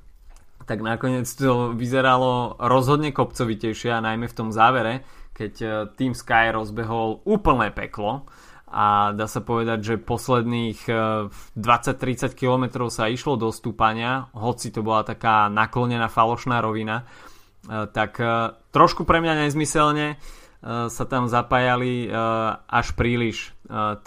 tak 0.67 0.79
nakoniec 0.83 1.27
to 1.31 1.75
vyzeralo 1.75 2.59
rozhodne 2.59 3.11
kopcovitejšie 3.15 3.91
a 3.91 4.03
najmä 4.03 4.27
v 4.27 4.37
tom 4.37 4.49
závere, 4.51 5.07
keď 5.31 5.53
uh, 5.63 5.71
Team 5.95 6.11
Sky 6.11 6.51
rozbehol 6.51 7.23
úplné 7.23 7.71
peklo 7.71 8.27
a 8.73 9.13
dá 9.13 9.29
sa 9.29 9.45
povedať, 9.45 9.79
že 9.85 9.95
posledných 10.01 10.89
20-30 11.53 11.53
e, 11.53 12.27
km 12.33 12.89
sa 12.89 13.05
išlo 13.05 13.37
do 13.37 13.53
stúpania, 13.53 14.33
hoci 14.33 14.73
to 14.73 14.81
bola 14.81 15.05
taká 15.05 15.45
naklonená 15.53 16.09
falošná 16.09 16.57
rovina, 16.57 17.05
e, 17.05 17.85
tak 17.93 18.17
e, 18.17 18.57
trošku 18.73 19.05
pre 19.05 19.21
mňa 19.21 19.45
nezmyselne 19.45 20.17
sa 20.63 21.03
tam 21.11 21.27
zapájali 21.27 22.07
až 22.71 22.95
príliš 22.95 23.51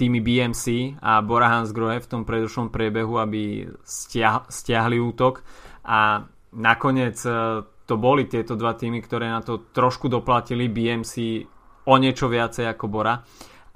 týmy 0.00 0.24
BMC 0.24 0.96
a 1.05 1.20
Bora 1.20 1.52
Hansgrohe 1.52 2.00
v 2.00 2.09
tom 2.09 2.24
predošlom 2.24 2.72
priebehu, 2.72 3.20
aby 3.20 3.68
stiahli 3.85 4.96
útok. 4.96 5.44
A 5.85 6.24
nakoniec 6.57 7.20
to 7.61 7.94
boli 8.00 8.24
tieto 8.24 8.57
dva 8.57 8.72
týmy, 8.72 9.05
ktoré 9.05 9.29
na 9.29 9.44
to 9.44 9.68
trošku 9.68 10.09
doplatili 10.09 10.72
BMC 10.72 11.44
o 11.92 11.94
niečo 12.00 12.24
viacej 12.24 12.72
ako 12.72 12.88
Bora 12.88 13.20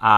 a 0.00 0.14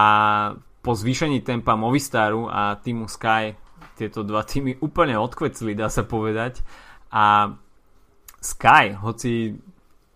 po 0.83 0.91
zvýšení 0.95 1.43
tempa 1.43 1.75
Movistaru 1.75 2.47
a 2.47 2.75
týmu 2.79 3.07
Sky 3.07 3.55
tieto 3.99 4.25
dva 4.25 4.41
týmy 4.41 4.81
úplne 4.81 5.15
odkvecli, 5.19 5.77
dá 5.77 5.87
sa 5.87 6.03
povedať. 6.03 6.65
A 7.13 7.55
Sky, 8.43 8.97
hoci 8.99 9.59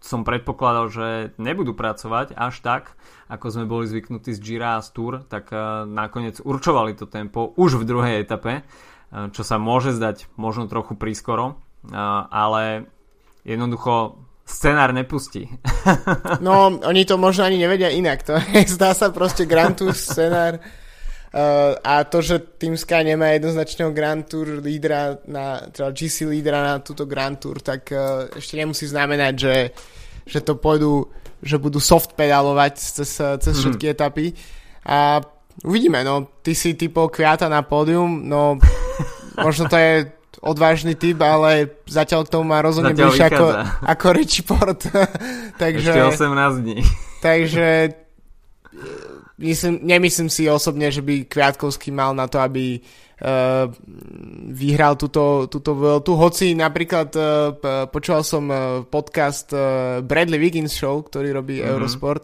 som 0.03 0.23
predpokladal, 0.23 0.87
že 0.91 1.07
nebudú 1.39 1.75
pracovať 1.75 2.35
až 2.35 2.59
tak, 2.63 2.83
ako 3.27 3.45
sme 3.51 3.65
boli 3.67 3.87
zvyknutí 3.87 4.31
z 4.35 4.39
Gira 4.39 4.79
a 4.79 4.83
z 4.83 4.89
Tour, 4.95 5.13
tak 5.27 5.51
uh, 5.51 5.83
nakoniec 5.83 6.39
určovali 6.39 6.95
to 6.95 7.11
tempo 7.11 7.51
už 7.59 7.83
v 7.83 7.87
druhej 7.87 8.15
etape, 8.23 8.63
uh, 8.63 9.27
čo 9.35 9.43
sa 9.43 9.59
môže 9.59 9.91
zdať 9.91 10.31
možno 10.39 10.71
trochu 10.71 10.95
prískoro, 10.95 11.59
uh, 11.91 12.27
ale 12.31 12.87
jednoducho 13.43 14.26
scenár 14.47 14.95
nepustí. 14.95 15.51
no, 16.39 16.79
oni 16.79 17.03
to 17.03 17.19
možno 17.19 17.43
ani 17.43 17.59
nevedia 17.59 17.91
inak. 17.91 18.23
To 18.23 18.39
je, 18.39 18.63
zdá 18.79 18.95
sa 18.95 19.11
proste 19.11 19.43
Grand 19.43 19.75
Tour 19.75 19.91
scenár. 19.91 20.63
Uh, 21.27 21.75
a 21.83 22.07
to, 22.07 22.23
že 22.23 22.39
Team 22.55 22.79
Sky 22.79 23.03
nemá 23.03 23.35
jednoznačného 23.35 23.91
Grand 23.91 24.23
Tour 24.23 24.63
lídra 24.63 25.19
na, 25.27 25.59
teda 25.67 25.91
GC 25.91 26.23
lídra 26.23 26.63
na 26.63 26.73
túto 26.79 27.03
Grand 27.03 27.35
Tour, 27.35 27.59
tak 27.59 27.91
uh, 27.91 28.31
ešte 28.31 28.55
nemusí 28.55 28.87
znamenať, 28.87 29.33
že, 29.35 29.55
že 30.23 30.39
to 30.39 30.55
pôjdu, 30.55 31.11
že 31.43 31.59
budú 31.59 31.83
soft 31.83 32.15
pedalovať 32.15 32.79
cez, 32.79 33.19
cez 33.19 33.53
mm. 33.53 33.59
všetky 33.59 33.85
etapy. 33.91 34.31
A 34.87 35.19
uvidíme, 35.67 35.99
no. 36.07 36.39
Ty 36.39 36.55
si 36.55 36.79
typol 36.79 37.11
kviata 37.11 37.51
na 37.51 37.59
pódium, 37.59 38.23
no 38.23 38.55
možno 39.45 39.67
to 39.67 39.75
je 39.75 40.16
odvážny 40.47 40.95
typ, 40.95 41.19
ale 41.19 41.67
zatiaľ 41.83 42.23
k 42.23 42.31
tomu 42.31 42.47
má 42.47 42.63
rozhodne 42.63 42.95
bližšie 42.95 43.27
ako, 43.27 43.45
ako 43.93 44.05
Richie 44.15 44.47
Port. 44.47 44.87
takže, 45.61 45.91
Ešte 45.91 46.23
18 46.23 46.63
dní. 46.63 46.77
takže 47.27 47.67
myslím, 49.37 49.83
nemyslím 49.83 50.29
si 50.31 50.47
osobne, 50.47 50.87
že 50.87 51.03
by 51.03 51.27
Kviatkovský 51.27 51.91
mal 51.91 52.15
na 52.15 52.31
to, 52.31 52.39
aby 52.39 52.79
uh, 52.79 53.67
vyhral 54.55 54.95
túto, 54.95 55.51
túto 55.51 55.75
Vueltu. 55.75 56.15
Hoci 56.15 56.55
napríklad 56.55 57.09
uh, 57.13 57.27
počúval 57.91 58.23
som 58.23 58.47
podcast 58.87 59.51
uh, 59.51 59.99
Bradley 59.99 60.39
Wiggins 60.39 60.71
Show, 60.71 61.03
ktorý 61.05 61.35
robí 61.35 61.59
mm-hmm. 61.59 61.71
Eurosport 61.75 62.23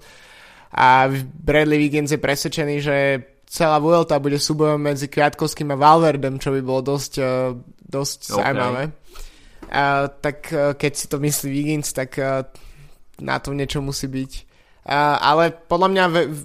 a 0.74 1.06
Bradley 1.22 1.78
Wiggins 1.78 2.10
je 2.10 2.18
presvedčený, 2.18 2.76
že 2.82 2.98
celá 3.46 3.78
Vuelta 3.78 4.18
bude 4.18 4.42
súbojom 4.42 4.82
medzi 4.82 5.06
Kviatkovským 5.06 5.70
a 5.70 5.78
Valverdem, 5.78 6.42
čo 6.42 6.50
by 6.50 6.62
bolo 6.66 6.82
dosť, 6.98 7.14
uh, 7.22 7.54
dosť 7.84 8.20
okay. 8.24 8.36
zaujímavé. 8.40 8.84
Uh, 9.64 10.06
tak 10.20 10.38
uh, 10.52 10.76
keď 10.76 10.92
si 10.94 11.06
to 11.08 11.18
myslí 11.20 11.48
Wiggins, 11.50 11.90
tak 11.96 12.16
uh, 12.20 12.44
na 13.22 13.40
to 13.40 13.56
niečo 13.56 13.80
musí 13.80 14.12
byť. 14.12 14.32
Uh, 14.84 15.16
ale 15.24 15.56
podľa 15.56 15.90
mňa 15.90 16.06
v, 16.12 16.16
v, 16.28 16.40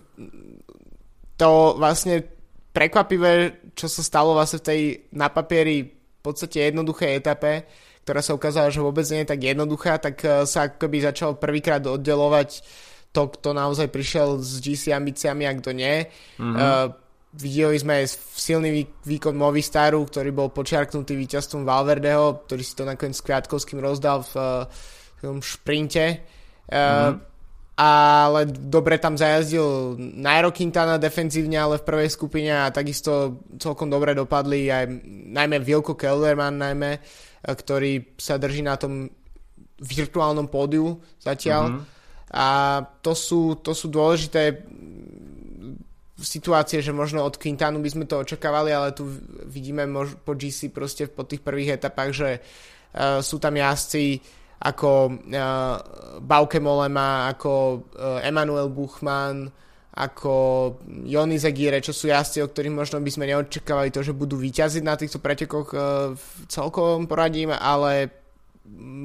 to 1.34 1.74
vlastne 1.74 2.22
prekvapivé, 2.70 3.58
čo 3.74 3.90
sa 3.90 4.02
stalo 4.06 4.38
vlastne 4.38 4.62
v 4.62 4.66
tej 4.66 4.80
na 5.14 5.26
papieri 5.26 5.82
v 5.82 6.20
podstate 6.22 6.70
jednoduchej 6.70 7.18
etape, 7.18 7.66
ktorá 8.06 8.20
sa 8.22 8.38
ukázala, 8.38 8.70
že 8.70 8.82
vôbec 8.82 9.04
nie 9.10 9.26
je 9.26 9.30
tak 9.34 9.40
jednoduchá, 9.42 9.98
tak 9.98 10.16
uh, 10.22 10.46
sa 10.46 10.70
akoby 10.70 11.02
začal 11.02 11.36
prvýkrát 11.36 11.82
oddelovať 11.82 12.62
to, 13.10 13.22
kto 13.34 13.56
naozaj 13.56 13.88
prišiel 13.88 14.38
s 14.38 14.60
GC 14.60 14.94
ambíciami 14.94 15.48
a 15.48 15.52
kto 15.56 15.70
nie. 15.72 16.06
Mm-hmm. 16.38 16.54
Uh, 16.54 17.07
videli 17.36 17.76
sme 17.76 18.08
silný 18.08 18.88
výkon 19.04 19.36
Movistaru, 19.36 20.00
ktorý 20.08 20.32
bol 20.32 20.48
počiarknutý 20.48 21.12
víťazstvom 21.12 21.68
Valverdeho, 21.68 22.48
ktorý 22.48 22.62
si 22.64 22.72
to 22.72 22.88
nakoniec 22.88 23.20
s 23.20 23.24
Kviatkovským 23.24 23.80
rozdal 23.84 24.24
v, 24.24 24.64
v 25.16 25.20
tom 25.20 25.38
šprinte. 25.44 26.24
Mm-hmm. 26.68 27.16
ale 27.80 28.44
dobre 28.44 29.00
tam 29.00 29.16
zajazdil 29.16 29.96
Nairo 29.96 30.52
Quintana 30.52 31.00
defenzívne, 31.00 31.56
ale 31.56 31.80
v 31.80 31.88
prvej 31.88 32.12
skupine 32.12 32.52
a 32.52 32.68
takisto 32.68 33.40
celkom 33.56 33.88
dobre 33.88 34.12
dopadli 34.12 34.68
aj 34.68 34.84
najmä 35.32 35.64
Vilko 35.64 35.96
Kellerman 35.96 36.60
najmä, 36.60 37.00
ktorý 37.40 38.20
sa 38.20 38.36
drží 38.36 38.60
na 38.60 38.76
tom 38.76 39.08
virtuálnom 39.80 40.52
pódiu 40.52 41.00
zatiaľ. 41.24 41.72
Mm-hmm. 41.72 41.84
A 42.36 42.48
to 43.00 43.16
sú, 43.16 43.56
to 43.64 43.72
sú 43.72 43.88
dôležité 43.88 44.68
situácie, 46.18 46.82
že 46.82 46.90
možno 46.90 47.22
od 47.22 47.38
Quintanu 47.38 47.78
by 47.78 47.90
sme 47.90 48.04
to 48.10 48.18
očakávali, 48.18 48.74
ale 48.74 48.90
tu 48.90 49.06
vidíme 49.46 49.86
mož- 49.86 50.18
po 50.18 50.34
GC 50.34 50.74
proste 50.74 51.06
po 51.06 51.22
tých 51.22 51.40
prvých 51.40 51.78
etapách, 51.78 52.10
že 52.10 52.30
uh, 52.38 53.22
sú 53.22 53.38
tam 53.38 53.54
jazdci 53.54 54.18
ako 54.58 54.90
uh, 55.06 55.78
Bauke 56.18 56.58
Molema, 56.58 57.30
ako 57.30 57.50
uh, 57.94 58.26
Emanuel 58.26 58.74
Buchmann, 58.74 59.46
ako 59.94 60.34
Jony 61.06 61.38
Zegire, 61.38 61.78
čo 61.78 61.94
sú 61.94 62.10
jazdci, 62.10 62.42
o 62.42 62.50
ktorých 62.50 62.74
možno 62.74 62.98
by 62.98 63.10
sme 63.10 63.30
neočakávali 63.30 63.94
to, 63.94 64.02
že 64.02 64.14
budú 64.14 64.38
vyťaziť 64.38 64.82
na 64.82 64.98
týchto 64.98 65.22
pretekoch 65.22 65.70
uh, 65.70 65.80
v 66.18 66.26
celkovom 66.50 67.06
poradím, 67.06 67.54
ale 67.54 68.10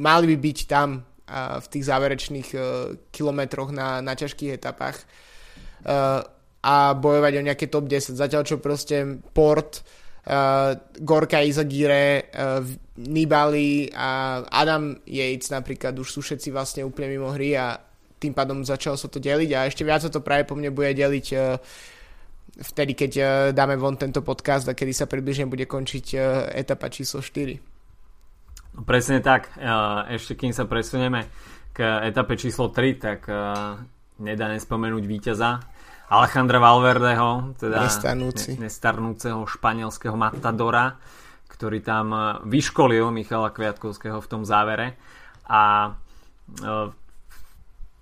mali 0.01 0.33
by 0.33 0.37
byť 0.41 0.59
tam 0.65 1.05
uh, 1.05 1.61
v 1.61 1.67
tých 1.69 1.85
záverečných 1.85 2.49
uh, 2.57 2.61
kilometroch 3.13 3.69
na, 3.69 4.01
na 4.01 4.17
ťažkých 4.17 4.57
etapách. 4.57 5.05
Uh, 5.85 6.25
a 6.63 6.95
bojovať 6.95 7.33
o 7.37 7.45
nejaké 7.45 7.67
top 7.67 7.91
10. 7.91 8.15
Zatiaľ 8.15 8.47
čo 8.47 8.63
proste 8.63 9.19
Port, 9.35 9.83
uh, 9.83 10.79
Gorka 11.03 11.43
Izagire, 11.43 12.31
uh, 12.31 12.63
Nibali 13.03 13.91
a 13.91 14.39
Adam 14.47 14.95
Yates 15.03 15.51
napríklad 15.51 15.91
už 15.99 16.07
sú 16.07 16.19
všetci 16.23 16.55
vlastne 16.55 16.81
úplne 16.87 17.11
mimo 17.11 17.27
hry 17.35 17.59
a 17.59 17.75
tým 18.15 18.31
pádom 18.31 18.63
začalo 18.63 18.95
sa 18.95 19.11
to 19.11 19.19
deliť 19.19 19.49
a 19.51 19.67
ešte 19.67 19.83
viac 19.83 20.07
sa 20.07 20.13
to 20.13 20.23
práve 20.23 20.47
po 20.47 20.55
mne 20.55 20.71
bude 20.71 20.95
deliť 20.95 21.27
uh, 21.35 21.59
vtedy, 22.63 22.95
keď 22.95 23.11
uh, 23.19 23.27
dáme 23.51 23.75
von 23.75 23.99
tento 23.99 24.23
podcast 24.23 24.63
a 24.71 24.77
kedy 24.77 24.95
sa 24.95 25.11
približne 25.11 25.51
bude 25.51 25.67
končiť 25.67 26.05
uh, 26.15 26.47
etapa 26.55 26.87
číslo 26.87 27.19
4. 27.19 27.59
No, 28.79 28.87
presne 28.87 29.19
tak. 29.19 29.51
Uh, 29.59 30.07
ešte 30.15 30.39
kým 30.39 30.55
sa 30.55 30.63
presunieme 30.63 31.27
k 31.75 31.83
etape 32.07 32.39
číslo 32.39 32.71
3, 32.71 33.01
tak 33.01 33.27
uh, 33.27 33.75
nedá 34.23 34.47
nespomenúť 34.53 35.03
víťaza 35.03 35.72
Alejandra 36.11 36.59
Valverdeho, 36.59 37.55
teda 37.55 37.87
Nestarnúci. 37.87 38.59
nestarnúceho 38.59 39.47
španielského 39.47 40.13
matadora, 40.13 40.99
ktorý 41.47 41.79
tam 41.79 42.11
e, 42.11 42.19
vyškolil 42.47 43.07
Michala 43.09 43.49
Kviatkovského 43.49 44.19
v 44.19 44.27
tom 44.29 44.43
závere. 44.43 44.99
A 45.47 45.95
e, 46.59 46.91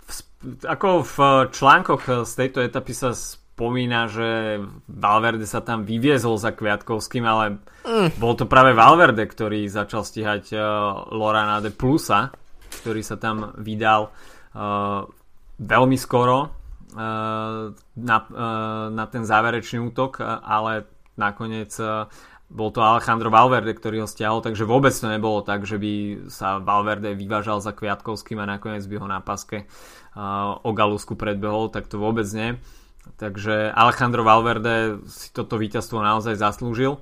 v, 0.02 0.20
ako 0.66 1.06
v 1.06 1.18
článkoch 1.54 2.26
z 2.26 2.32
tejto 2.34 2.60
etapy 2.66 2.92
sa 2.98 3.14
spomína, 3.14 4.10
že 4.10 4.58
Valverde 4.90 5.46
sa 5.46 5.62
tam 5.62 5.86
vyviezol 5.86 6.42
za 6.42 6.50
Kviatkovským, 6.50 7.22
ale 7.22 7.62
mm. 7.86 8.18
bol 8.18 8.34
to 8.34 8.50
práve 8.50 8.74
Valverde, 8.74 9.22
ktorý 9.22 9.70
začal 9.70 10.02
stíhať 10.02 10.58
uh, 10.58 10.62
Lorana 11.14 11.62
de 11.62 11.70
Plusa, 11.70 12.34
ktorý 12.82 13.06
sa 13.06 13.22
tam 13.22 13.54
vydal 13.62 14.10
uh, 14.10 15.06
veľmi 15.62 15.94
skoro 15.94 16.61
na, 16.96 18.18
eh, 18.28 18.86
na 18.92 19.06
ten 19.08 19.24
záverečný 19.24 19.80
útok, 19.92 20.20
ale 20.24 20.88
nakoniec 21.16 21.72
eh, 21.80 22.08
bol 22.52 22.68
to 22.76 22.84
Alejandro 22.84 23.32
Valverde, 23.32 23.72
ktorý 23.72 24.04
ho 24.04 24.12
stiahol, 24.12 24.44
takže 24.44 24.68
vôbec 24.68 24.92
to 24.92 25.08
nebolo 25.08 25.40
tak, 25.40 25.64
že 25.64 25.80
by 25.80 26.28
sa 26.28 26.60
Valverde 26.60 27.16
vyvážal 27.16 27.64
za 27.64 27.72
Kviatkovským 27.72 28.44
a 28.44 28.60
nakoniec 28.60 28.84
by 28.92 28.96
ho 29.00 29.08
na 29.08 29.24
paske 29.24 29.72
o 30.60 30.70
Galusku 30.76 31.16
predbehol, 31.16 31.72
tak 31.72 31.88
to 31.88 31.96
vôbec 31.96 32.28
nie. 32.36 32.60
Takže 33.16 33.72
Alejandro 33.72 34.28
Valverde 34.28 35.00
si 35.08 35.32
toto 35.32 35.56
víťazstvo 35.56 36.04
naozaj 36.04 36.36
zaslúžil 36.36 37.00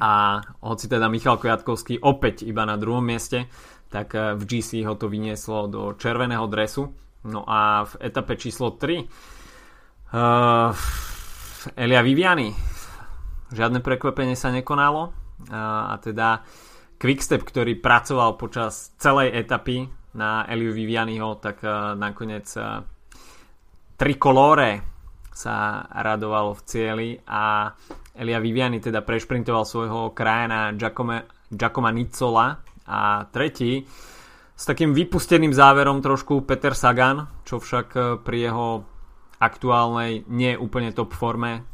a 0.00 0.40
hoci 0.64 0.88
teda 0.88 1.12
Michal 1.12 1.36
Kviatkovský 1.36 2.00
opäť 2.00 2.48
iba 2.48 2.64
na 2.64 2.80
druhom 2.80 3.04
mieste, 3.04 3.44
tak 3.92 4.16
v 4.16 4.42
GC 4.48 4.88
ho 4.88 4.96
to 4.96 5.12
vynieslo 5.12 5.68
do 5.68 5.92
červeného 5.92 6.48
dresu 6.48 6.88
No 7.24 7.44
a 7.48 7.88
v 7.88 7.92
etape 8.04 8.36
číslo 8.36 8.76
3 8.76 9.00
uh, 9.00 9.04
eh, 10.12 11.80
Elia 11.80 12.04
Viviani. 12.04 12.52
Žiadne 13.54 13.80
prekvapenie 13.80 14.36
sa 14.36 14.52
nekonalo. 14.52 15.02
Uh, 15.48 15.92
a 15.92 15.96
teda 16.00 16.44
Quickstep, 17.00 17.42
ktorý 17.42 17.80
pracoval 17.80 18.36
počas 18.36 18.92
celej 19.00 19.34
etapy 19.34 19.88
na 20.14 20.46
Eliu 20.46 20.70
Vivianiho, 20.70 21.40
tak 21.40 21.64
uh, 21.64 21.96
nakoniec 21.96 22.46
uh, 22.60 22.84
trikolore 23.98 24.94
sa 25.34 25.82
radovalo 25.90 26.54
v 26.54 26.62
cieli 26.62 27.08
a 27.26 27.66
Elia 28.14 28.38
Viviani 28.38 28.78
teda 28.78 29.02
prešprintoval 29.02 29.66
svojho 29.66 30.14
krajana 30.14 30.70
Giacome, 30.78 31.26
Giacoma 31.50 31.90
Nicola 31.90 32.54
a 32.86 33.26
tretí 33.26 33.82
s 34.54 34.62
takým 34.64 34.94
vypusteným 34.94 35.50
záverom 35.50 35.98
trošku 35.98 36.46
Peter 36.46 36.78
Sagan, 36.78 37.26
čo 37.42 37.58
však 37.58 37.86
e, 37.94 38.00
pri 38.22 38.38
jeho 38.50 38.86
aktuálnej 39.42 40.30
nie 40.30 40.54
úplne 40.54 40.94
top 40.94 41.12
forme 41.12 41.66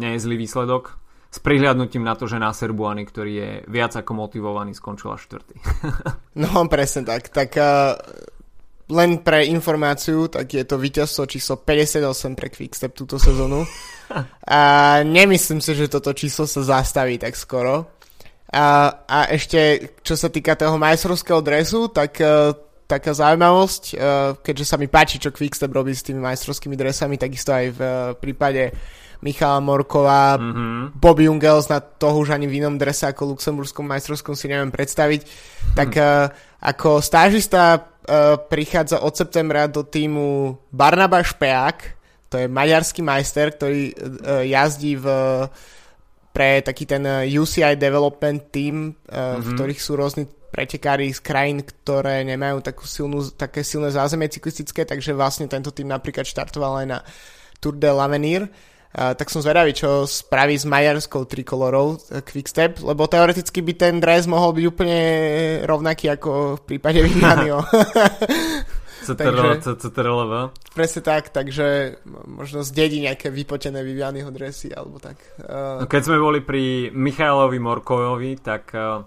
nie 0.00 0.16
je 0.16 0.24
zlý 0.24 0.40
výsledok. 0.40 0.96
S 1.30 1.38
prihľadnutím 1.38 2.02
na 2.02 2.18
to, 2.18 2.26
že 2.26 2.42
na 2.42 2.50
Serbuany, 2.50 3.06
ktorý 3.06 3.32
je 3.36 3.50
viac 3.70 3.94
ako 3.94 4.18
motivovaný, 4.18 4.74
skončil 4.74 5.14
až 5.14 5.30
štvrtý. 5.30 5.56
no 6.42 6.66
presne 6.66 7.06
tak. 7.06 7.30
Tak 7.30 7.54
uh, 7.54 7.94
len 8.90 9.22
pre 9.22 9.46
informáciu, 9.46 10.26
tak 10.26 10.50
je 10.50 10.66
to 10.66 10.74
víťazstvo 10.74 11.30
číslo 11.30 11.62
58 11.62 12.34
pre 12.34 12.48
Quickstep 12.50 12.92
túto 12.98 13.22
sezónu. 13.22 13.62
A 14.50 14.60
nemyslím 15.06 15.62
si, 15.62 15.78
že 15.78 15.86
toto 15.86 16.10
číslo 16.10 16.50
sa 16.50 16.66
zastaví 16.66 17.14
tak 17.14 17.38
skoro. 17.38 17.99
A, 18.50 18.66
a 19.06 19.18
ešte, 19.30 19.94
čo 20.02 20.18
sa 20.18 20.26
týka 20.26 20.58
toho 20.58 20.74
majstrovského 20.74 21.38
dresu, 21.38 21.86
tak 21.86 22.18
uh, 22.18 22.50
taká 22.90 23.14
zaujímavosť, 23.14 23.82
uh, 23.94 24.34
keďže 24.42 24.66
sa 24.66 24.74
mi 24.74 24.90
páči, 24.90 25.22
čo 25.22 25.30
Quickstep 25.30 25.70
robí 25.70 25.94
s 25.94 26.02
tými 26.02 26.18
majstrovskými 26.18 26.74
dresami, 26.74 27.14
takisto 27.14 27.54
aj 27.54 27.66
v 27.70 27.80
uh, 27.80 27.94
prípade 28.18 28.74
Michala 29.22 29.62
Morkova, 29.62 30.34
mm-hmm. 30.40 30.98
Bobby 30.98 31.30
Jungels 31.30 31.70
na 31.70 31.78
toho 31.78 32.24
už 32.24 32.34
ani 32.34 32.48
v 32.48 32.58
inom 32.58 32.80
drese 32.80 33.06
ako 33.06 33.36
luxemburskom 33.36 33.86
majstrovskom 33.86 34.34
si 34.34 34.50
neviem 34.50 34.74
predstaviť. 34.74 35.20
Tak 35.78 35.90
uh, 35.94 36.34
ako 36.58 36.98
stážista 36.98 37.78
uh, 37.78 38.34
prichádza 38.50 38.98
od 38.98 39.14
septembra 39.14 39.70
do 39.70 39.86
týmu 39.86 40.58
Barnaba 40.74 41.22
Špeák, 41.22 42.00
to 42.26 42.34
je 42.34 42.46
maďarský 42.50 43.06
majster, 43.06 43.54
ktorý 43.54 43.94
uh, 43.94 44.42
jazdí 44.42 44.98
v 44.98 45.06
uh, 45.06 45.46
pre 46.30 46.62
taký 46.62 46.86
ten 46.86 47.02
eh, 47.06 47.26
UCI 47.26 47.74
development 47.74 48.54
team, 48.54 48.94
mm-hmm. 48.94 49.40
v 49.42 49.46
mhm. 49.46 49.54
ktorých 49.58 49.80
sú 49.80 49.92
rôzni 49.98 50.24
pretekári 50.50 51.14
z 51.14 51.22
krajín, 51.22 51.62
ktoré 51.62 52.26
nemajú 52.26 52.58
takú 52.58 52.82
silnú, 52.82 53.22
také 53.38 53.62
silné 53.62 53.94
zázemie 53.94 54.26
cyklistické, 54.26 54.82
takže 54.82 55.14
vlastne 55.14 55.46
tento 55.46 55.70
tým 55.70 55.86
napríklad 55.86 56.26
štartoval 56.26 56.82
aj 56.82 56.86
na 56.90 56.98
Tour 57.62 57.78
de 57.78 57.86
l'Avenir. 57.86 58.50
Uh, 58.90 59.14
tak 59.14 59.30
som 59.30 59.38
zvedavý, 59.38 59.70
čo 59.70 60.02
spraví 60.02 60.58
s 60.58 60.66
maďarskou 60.66 61.22
trikolorou 61.22 61.94
Quickstep, 62.26 62.82
lebo 62.82 63.06
teoreticky 63.06 63.62
by 63.62 63.72
ten 63.78 64.02
dres 64.02 64.26
mohol 64.26 64.50
byť 64.50 64.64
úplne 64.66 64.98
rovnaký 65.62 66.10
ako 66.10 66.58
v 66.58 66.62
prípade 66.66 66.98
Vivianio. 67.06 67.62
CTRL, 69.00 69.60
Presne 70.76 71.00
tak, 71.00 71.32
takže 71.32 71.98
možno 72.28 72.60
zdedí 72.60 73.00
nejaké 73.02 73.32
vypotené 73.32 73.80
Vivianyho 73.80 74.28
dresy 74.30 74.70
alebo 74.70 75.00
tak. 75.00 75.18
Uh... 75.40 75.84
Keď 75.88 76.02
sme 76.04 76.18
boli 76.20 76.40
pri 76.44 76.92
Michailovi 76.92 77.58
Morkojovi, 77.58 78.32
tak 78.44 78.70
uh, 78.76 79.02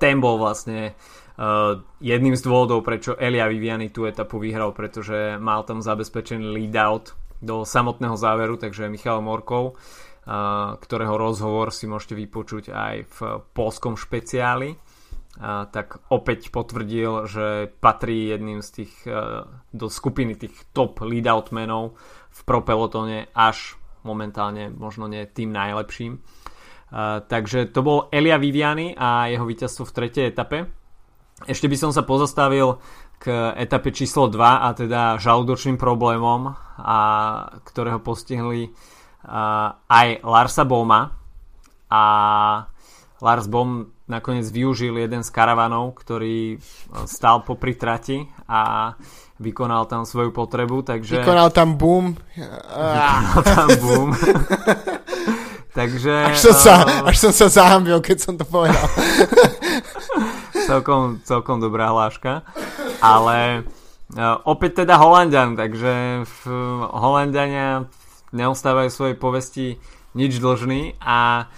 ten 0.00 0.18
bol 0.18 0.40
vlastne 0.40 0.96
uh, 1.36 1.78
jedným 2.00 2.34
z 2.34 2.42
dôvodov, 2.42 2.82
prečo 2.82 3.14
Elia 3.14 3.46
Viviani 3.46 3.92
tú 3.92 4.08
etapu 4.08 4.40
vyhral, 4.40 4.72
pretože 4.72 5.36
mal 5.36 5.62
tam 5.68 5.84
zabezpečený 5.84 6.44
lead 6.50 6.76
out 6.76 7.12
do 7.44 7.62
samotného 7.62 8.16
záveru, 8.16 8.56
takže 8.56 8.88
Michal 8.88 9.20
Morkov, 9.20 9.76
uh, 9.76 10.80
ktorého 10.80 11.20
rozhovor 11.20 11.70
si 11.70 11.84
môžete 11.84 12.16
vypočuť 12.16 12.64
aj 12.72 12.94
v 13.04 13.18
polskom 13.52 14.00
špeciáli 14.00 14.93
tak 15.42 15.98
opäť 16.14 16.54
potvrdil, 16.54 17.26
že 17.26 17.46
patrí 17.82 18.30
jedným 18.30 18.62
z 18.62 18.68
tých 18.70 18.92
uh, 19.10 19.42
do 19.74 19.90
skupiny 19.90 20.38
tých 20.38 20.54
top 20.70 21.02
lead-out 21.02 21.50
menov 21.50 21.98
v 22.30 22.40
pro 22.46 22.62
pelotone 22.62 23.26
až 23.34 23.74
momentálne 24.06 24.70
možno 24.70 25.10
nie 25.10 25.26
tým 25.26 25.50
najlepším. 25.50 26.22
Uh, 26.94 27.18
takže 27.26 27.66
to 27.74 27.82
bol 27.82 28.06
Elia 28.14 28.38
Viviani 28.38 28.94
a 28.94 29.26
jeho 29.26 29.42
víťazstvo 29.42 29.82
v 29.90 29.94
tretej 29.98 30.24
etape. 30.30 30.70
Ešte 31.50 31.66
by 31.66 31.76
som 31.82 31.90
sa 31.90 32.06
pozastavil 32.06 32.78
k 33.18 33.58
etape 33.58 33.90
číslo 33.90 34.30
2 34.30 34.38
a 34.38 34.68
teda 34.70 35.18
žalúdočným 35.18 35.74
problémom, 35.74 36.54
a, 36.78 36.98
ktorého 37.66 37.98
postihli 37.98 38.70
uh, 38.70 39.74
aj 39.90 40.22
Larsa 40.22 40.62
Boma 40.62 41.10
a 41.90 42.04
Lars 43.18 43.50
Bom 43.50 43.93
nakoniec 44.04 44.44
využil 44.52 45.00
jeden 45.00 45.24
z 45.24 45.30
karavanov, 45.32 45.96
ktorý 45.96 46.56
e, 46.56 46.58
stál 47.08 47.40
po 47.40 47.56
trati 47.56 48.28
a 48.44 48.92
vykonal 49.40 49.88
tam 49.88 50.04
svoju 50.04 50.30
potrebu, 50.30 50.84
takže... 50.84 51.24
Vykonal 51.24 51.50
tam 51.50 51.74
boom. 51.80 52.14
Vykonal 52.36 53.40
tam 53.42 53.68
boom. 53.80 54.08
takže... 55.78 56.14
Až 56.30 56.38
som, 56.38 56.54
sa, 56.54 56.74
uh, 56.84 57.08
až 57.08 57.16
som 57.18 57.32
sa 57.34 57.46
zahambil, 57.50 57.98
keď 57.98 58.16
som 58.20 58.34
to 58.38 58.44
povedal. 58.46 58.84
celkom, 60.68 61.18
celkom 61.26 61.58
dobrá 61.58 61.90
hláška. 61.90 62.46
Ale 63.02 63.66
uh, 64.14 64.36
opäť 64.46 64.86
teda 64.86 65.00
Holandian, 65.00 65.58
takže 65.58 66.22
Holandiania 66.92 67.90
neostávajú 68.30 68.88
svojej 68.92 69.16
povesti 69.18 69.66
nič 70.14 70.38
dlžný 70.38 70.94
a 71.02 71.50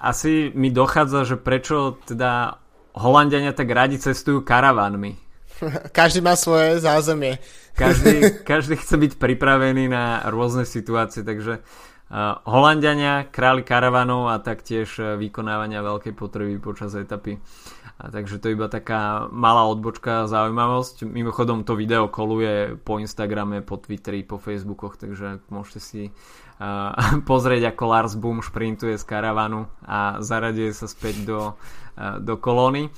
asi 0.00 0.48
mi 0.56 0.72
dochádza, 0.72 1.28
že 1.28 1.36
prečo 1.36 2.00
teda 2.08 2.56
Holandiania 2.96 3.52
tak 3.52 3.70
radi 3.70 4.00
cestujú 4.00 4.42
karavánmi. 4.42 5.14
Každý 5.98 6.24
má 6.24 6.34
svoje 6.34 6.80
zázemie. 6.80 7.38
Každý, 7.76 8.14
každý 8.50 8.74
chce 8.76 8.96
byť 8.96 9.12
pripravený 9.20 9.88
na 9.88 10.24
rôzne 10.26 10.66
situácie, 10.66 11.22
takže 11.22 11.60
uh, 11.60 12.40
Holandiania, 12.44 13.28
králi 13.30 13.62
karavanov 13.62 14.32
a 14.32 14.42
taktiež 14.42 14.90
uh, 14.98 15.14
vykonávania 15.14 15.84
veľkej 15.84 16.12
potreby 16.16 16.58
počas 16.58 16.96
etapy. 16.96 17.38
A 18.00 18.08
takže 18.08 18.40
to 18.40 18.48
je 18.48 18.56
iba 18.56 18.64
taká 18.72 19.28
malá 19.28 19.68
odbočka 19.68 20.24
zaujímavosť. 20.24 21.04
Mimochodom 21.04 21.68
to 21.68 21.76
video 21.76 22.08
koluje 22.08 22.80
po 22.80 22.96
Instagrame, 22.96 23.60
po 23.60 23.76
Twitteri, 23.76 24.24
po 24.24 24.40
Facebookoch, 24.40 24.96
takže 24.96 25.44
môžete 25.52 25.80
si 25.84 26.02
pozrieť 27.30 27.72
ako 27.72 27.84
Lars 27.88 28.14
Boom 28.20 28.44
šprintuje 28.44 29.00
z 29.00 29.04
karavanu 29.08 29.64
a 29.80 30.20
zaraduje 30.20 30.76
sa 30.76 30.84
späť 30.84 31.24
do, 31.24 31.40
do 32.20 32.36
kolóny. 32.36 32.92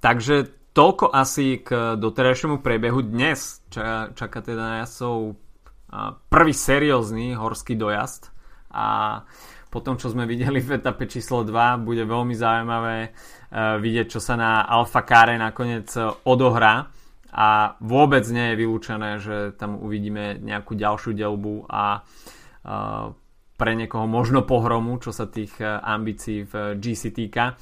Takže 0.00 0.60
toľko 0.72 1.10
asi 1.10 1.60
k 1.60 1.98
doterajšiemu 1.98 2.62
prebehu. 2.62 3.02
Dnes 3.02 3.60
čaká, 3.68 4.14
čaká 4.14 4.38
teda 4.40 4.86
uh, 4.86 5.34
prvý 6.30 6.54
seriózny 6.54 7.34
horský 7.34 7.74
dojazd 7.74 8.30
a 8.70 9.20
po 9.70 9.78
tom, 9.82 9.94
čo 9.98 10.10
sme 10.10 10.26
videli 10.26 10.58
v 10.58 10.82
etape 10.82 11.06
číslo 11.06 11.46
2, 11.46 11.86
bude 11.86 12.02
veľmi 12.06 12.34
zaujímavé 12.34 12.96
uh, 13.10 13.78
vidieť, 13.78 14.06
čo 14.08 14.20
sa 14.22 14.34
na 14.38 14.66
Alfa 14.66 15.02
Kare 15.02 15.34
nakoniec 15.38 15.90
e, 15.94 16.06
odohrá 16.26 16.86
a 17.30 17.78
vôbec 17.78 18.26
nie 18.30 18.52
je 18.52 18.58
vylúčené, 18.58 19.10
že 19.22 19.54
tam 19.54 19.78
uvidíme 19.78 20.38
nejakú 20.42 20.74
ďalšiu 20.74 21.14
delbu 21.14 21.70
a 21.70 22.02
uh, 22.02 23.14
pre 23.60 23.76
niekoho 23.76 24.08
možno 24.08 24.40
pohromu, 24.40 24.96
čo 25.04 25.12
sa 25.12 25.28
tých 25.28 25.60
ambícií 25.60 26.48
v 26.48 26.80
GC 26.80 27.12
týka. 27.12 27.60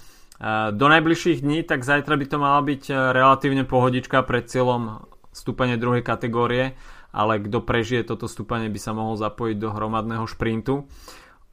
Do 0.71 0.87
najbližších 0.87 1.43
dní, 1.43 1.67
tak 1.67 1.83
zajtra 1.83 2.15
by 2.15 2.27
to 2.31 2.39
mala 2.39 2.63
byť 2.63 2.95
relatívne 3.11 3.67
pohodička 3.67 4.23
pred 4.23 4.47
cieľom 4.47 5.03
stúpanie 5.35 5.75
druhej 5.75 6.07
kategórie, 6.07 6.79
ale 7.11 7.43
kto 7.43 7.67
prežije 7.67 8.07
toto 8.07 8.31
stúpanie 8.31 8.71
by 8.71 8.79
sa 8.79 8.95
mohol 8.95 9.19
zapojiť 9.19 9.57
do 9.59 9.75
hromadného 9.75 10.23
šprintu. 10.31 10.87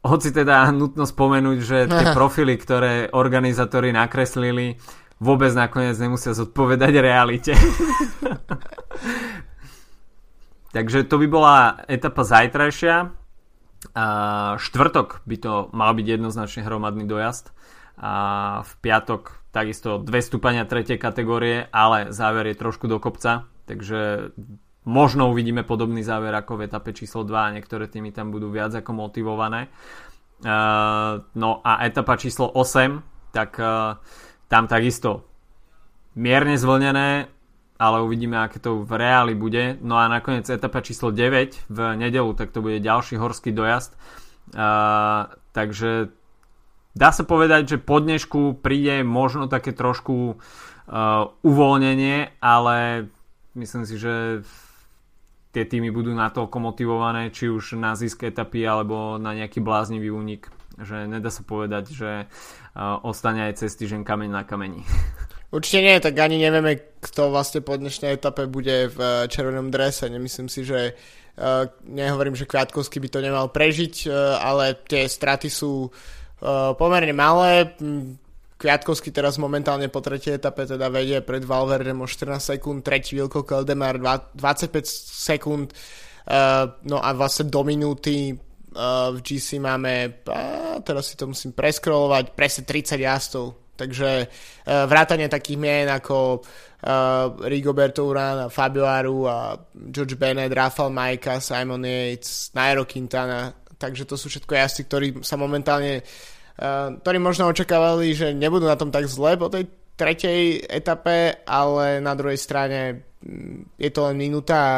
Hoci 0.05 0.29
teda 0.29 0.69
nutno 0.69 1.09
spomenúť, 1.09 1.57
že 1.65 1.77
tie 1.89 2.13
profily, 2.17 2.53
ktoré 2.61 3.09
organizátori 3.09 3.89
nakreslili, 3.89 4.77
vôbec 5.19 5.53
nakoniec 5.55 5.99
nemusia 5.99 6.33
zodpovedať 6.35 6.93
realite. 6.99 7.53
Takže 10.75 11.07
to 11.07 11.15
by 11.23 11.27
bola 11.31 11.55
etapa 11.87 12.27
zajtrajšia. 12.27 13.15
A 13.95 14.05
štvrtok 14.57 15.21
by 15.23 15.37
to 15.39 15.69
mal 15.71 15.93
byť 15.93 16.07
jednoznačne 16.19 16.65
hromadný 16.65 17.05
dojazd. 17.07 17.53
A 17.95 18.11
v 18.65 18.71
piatok 18.83 19.39
takisto 19.55 20.03
dve 20.03 20.19
stúpania 20.19 20.67
tretej 20.67 20.99
kategórie, 20.99 21.71
ale 21.71 22.11
záver 22.11 22.51
je 22.51 22.59
trošku 22.59 22.91
do 22.91 22.99
kopca. 22.99 23.47
Takže 23.69 24.33
Možno 24.85 25.33
uvidíme 25.33 25.65
podobný 25.65 26.05
záver 26.05 26.29
ako 26.29 26.61
v 26.61 26.69
etape 26.69 26.93
číslo 26.93 27.25
2 27.25 27.33
a 27.33 27.53
niektoré 27.57 27.89
týmy 27.89 28.13
tam 28.13 28.29
budú 28.29 28.53
viac 28.53 28.69
ako 28.69 28.93
motivované. 28.93 29.73
No 31.33 31.49
a 31.65 31.71
etapa 31.89 32.13
číslo 32.21 32.53
8, 32.53 33.33
tak 33.33 33.57
tam 34.55 34.71
takisto 34.71 35.27
mierne 36.15 36.55
zvlnené, 36.55 37.27
ale 37.75 37.97
uvidíme, 37.99 38.39
aké 38.39 38.63
to 38.63 38.87
v 38.87 38.91
reáli 38.95 39.35
bude. 39.35 39.75
No 39.83 39.99
a 39.99 40.07
nakoniec 40.07 40.47
etapa 40.47 40.79
číslo 40.79 41.11
9 41.11 41.67
v 41.67 41.79
nedelu, 41.99 42.31
tak 42.39 42.55
to 42.55 42.63
bude 42.63 42.79
ďalší 42.79 43.19
horský 43.19 43.51
dojazd. 43.51 43.99
Uh, 44.55 45.27
takže 45.51 46.07
dá 46.95 47.11
sa 47.11 47.27
povedať, 47.27 47.75
že 47.75 47.83
po 47.83 47.99
dnešku 47.99 48.63
príde 48.63 49.03
možno 49.03 49.51
také 49.51 49.75
trošku 49.75 50.39
uh, 50.39 51.35
uvoľnenie, 51.43 52.39
ale 52.39 53.11
myslím 53.59 53.83
si, 53.83 53.99
že 53.99 54.39
tie 55.51 55.67
týmy 55.67 55.91
budú 55.91 56.15
natoľko 56.15 56.63
motivované, 56.63 57.27
či 57.27 57.51
už 57.51 57.75
na 57.75 57.91
zisk 57.99 58.23
etapy 58.23 58.63
alebo 58.63 59.19
na 59.19 59.35
nejaký 59.35 59.59
bláznivý 59.59 60.15
únik. 60.15 60.47
Že 60.75 61.07
nedá 61.07 61.31
sa 61.31 61.43
povedať, 61.47 61.95
že 61.95 62.27
ostane 63.03 63.47
aj 63.47 63.63
cesty 63.63 63.87
žen 63.87 64.03
kameň 64.03 64.29
na 64.31 64.43
kameni. 64.43 64.83
Určite 65.55 65.79
nie, 65.79 65.95
tak 66.03 66.19
ani 66.19 66.35
nevieme, 66.35 66.99
kto 66.99 67.31
vlastne 67.31 67.63
po 67.63 67.79
dnešnej 67.79 68.19
etape 68.19 68.43
bude 68.49 68.91
v 68.91 68.99
uh, 68.99 69.23
červenom 69.31 69.71
drese. 69.71 70.11
Nemyslím 70.11 70.51
si, 70.51 70.67
že 70.67 70.91
uh, 70.91 71.69
nehovorím, 71.87 72.35
že 72.35 72.43
Kviatkovský 72.43 72.99
by 72.99 73.07
to 73.07 73.23
nemal 73.23 73.47
prežiť, 73.47 74.09
uh, 74.09 74.35
ale 74.43 74.75
tie 74.83 75.07
straty 75.07 75.47
sú 75.47 75.87
pomerne 76.75 77.15
malé. 77.15 77.73
Kviatkovský 78.59 79.09
teraz 79.15 79.39
momentálne 79.39 79.87
po 79.87 80.03
tretej 80.03 80.35
etape 80.35 80.67
teda 80.67 80.91
vedie 80.91 81.23
pred 81.23 81.41
Valverdem 81.47 82.03
o 82.03 82.05
14 82.05 82.59
sekúnd, 82.59 82.83
tretí 82.83 83.15
Vilko 83.15 83.47
Keldemar 83.47 83.97
25 84.35 84.35
sekúnd, 85.15 85.71
no 86.85 86.97
a 86.99 87.09
vlastne 87.15 87.47
do 87.47 87.63
minúty 87.63 88.35
v 89.15 89.17
GC 89.23 89.63
máme, 89.63 90.23
uh, 90.27 90.83
teraz 90.83 91.11
si 91.11 91.15
to 91.15 91.31
musím 91.31 91.55
preskrolovať, 91.55 92.35
presne 92.35 92.67
30 92.67 92.99
jazdov, 92.99 93.73
takže 93.79 94.27
uh, 94.27 94.83
vrátanie 94.85 95.31
takých 95.31 95.59
mien 95.59 95.87
ako 95.87 96.43
uh, 96.43 97.47
Rigoberto 97.47 98.03
Urán, 98.03 98.51
Fabio 98.51 98.83
Aru 98.83 99.23
a 99.25 99.55
George 99.71 100.19
Bennett, 100.19 100.51
Rafael 100.51 100.91
Majka, 100.91 101.39
Simon 101.39 101.87
Yates, 101.87 102.51
Nairo 102.51 102.83
Quintana, 102.83 103.55
takže 103.79 104.03
to 104.03 104.19
sú 104.19 104.27
všetko 104.27 104.53
jazdci, 104.53 104.81
ktorí 104.87 105.07
sa 105.23 105.39
momentálne 105.39 106.03
Eh, 106.55 106.89
ktorí 107.03 107.19
možno 107.19 107.51
očakávali, 107.51 108.15
že 108.15 108.31
nebudú 108.31 108.63
na 108.63 108.79
tom 108.79 108.87
tak 108.87 109.11
zle 109.11 109.35
po 109.35 109.51
tej 109.51 109.67
tretej 109.99 110.63
etape, 110.71 111.43
ale 111.43 111.99
na 111.99 112.15
druhej 112.15 112.39
strane 112.39 113.03
mm, 113.19 113.75
je 113.75 113.91
to 113.91 114.07
len 114.07 114.15
minúta 114.15 114.55
a 114.55 114.75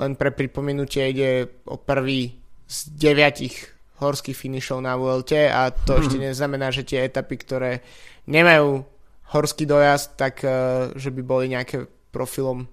len 0.00 0.12
pre 0.16 0.32
pripomenutie 0.32 1.12
ide 1.12 1.60
o 1.68 1.76
prvý 1.76 2.39
z 2.70 2.94
deviatich 2.94 3.66
horských 3.98 4.38
finišov 4.38 4.78
na 4.78 4.94
VLT 4.94 5.50
a 5.50 5.74
to 5.74 5.98
ešte 5.98 6.16
mhm. 6.16 6.24
neznamená, 6.30 6.70
že 6.70 6.86
tie 6.86 7.02
etapy, 7.04 7.36
ktoré 7.42 7.82
nemajú 8.30 8.86
horský 9.34 9.66
dojazd, 9.66 10.14
tak 10.14 10.46
uh, 10.46 10.94
že 10.94 11.10
by 11.10 11.22
boli 11.26 11.50
nejaké 11.50 11.84
profilom 12.14 12.66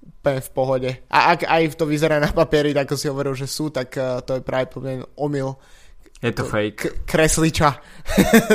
úplne 0.00 0.40
v 0.40 0.50
pohode. 0.54 0.90
A 1.12 1.36
ak 1.36 1.44
aj 1.44 1.76
to 1.76 1.84
vyzerá 1.84 2.16
na 2.16 2.32
papieri, 2.32 2.72
ako 2.72 2.94
si 2.96 3.06
hovoril, 3.10 3.36
že 3.36 3.46
sú, 3.46 3.68
tak 3.68 3.94
uh, 3.98 4.22
to 4.24 4.38
je 4.38 4.42
práve 4.42 4.70
poviem 4.70 5.02
omyl 5.18 5.58
je 6.20 6.32
to 6.36 6.44
fake. 6.44 6.76
K- 6.76 6.92
kresliča. 7.08 7.80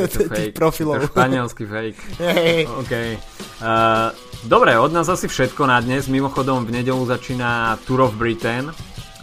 Je 0.06 0.08
to 0.08 0.20
fake. 0.30 0.54
profilov. 0.54 1.02
Je 1.02 1.10
to 1.10 1.18
španielský 1.18 1.66
fake. 1.66 1.98
Hey. 2.22 2.70
Okay. 2.86 3.18
Uh, 3.58 4.14
dobre, 4.46 4.78
od 4.78 4.94
nás 4.94 5.10
asi 5.10 5.26
všetko 5.26 5.66
na 5.66 5.82
dnes. 5.82 6.06
Mimochodom 6.06 6.62
v 6.70 6.78
nedelu 6.78 7.02
začína 7.10 7.82
Tour 7.90 8.06
of 8.06 8.14
Britain. 8.22 8.70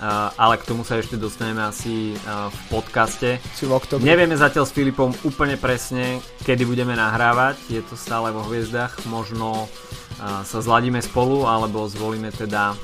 Uh, 0.03 0.35
ale 0.35 0.59
k 0.59 0.67
tomu 0.67 0.83
sa 0.83 0.99
ešte 0.99 1.15
dostaneme 1.15 1.63
asi 1.63 2.19
uh, 2.27 2.51
v 2.51 2.61
podcaste. 2.75 3.39
Či 3.55 3.71
v 3.71 4.03
Nevieme 4.03 4.35
zatiaľ 4.35 4.67
s 4.67 4.75
Filipom 4.75 5.15
úplne 5.23 5.55
presne, 5.55 6.19
kedy 6.43 6.67
budeme 6.67 6.99
nahrávať. 6.99 7.55
Je 7.71 7.79
to 7.87 7.95
stále 7.95 8.35
vo 8.35 8.43
hviezdach. 8.43 8.99
Možno 9.07 9.71
uh, 9.71 10.43
sa 10.43 10.59
zladíme 10.59 10.99
spolu, 10.99 11.47
alebo 11.47 11.87
zvolíme 11.87 12.35
teda 12.35 12.75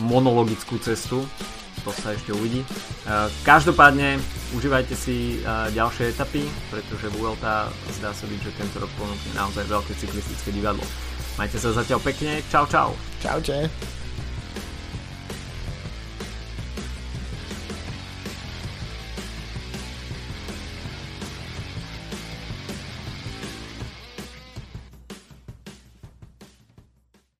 monologickú 0.00 0.80
cestu 0.80 1.22
to 1.84 1.92
sa 1.96 2.12
ešte 2.12 2.32
uvidí. 2.36 2.60
Každopádne 3.44 4.20
užívajte 4.52 4.92
si 4.92 5.40
ďalšie 5.72 6.12
etapy, 6.12 6.44
pretože 6.68 7.08
Vuelta 7.16 7.72
zdá 7.96 8.12
sa 8.12 8.24
byť, 8.28 8.40
že 8.40 8.52
tento 8.56 8.76
rok 8.84 8.92
ponúkne 9.00 9.32
naozaj 9.32 9.64
veľké 9.64 9.92
cyklistické 9.96 10.52
divadlo. 10.52 10.84
Majte 11.40 11.56
sa 11.56 11.72
zatiaľ 11.72 12.04
pekne, 12.04 12.44
čau 12.52 12.68
čau. 12.68 12.92
Čaute. 13.24 13.99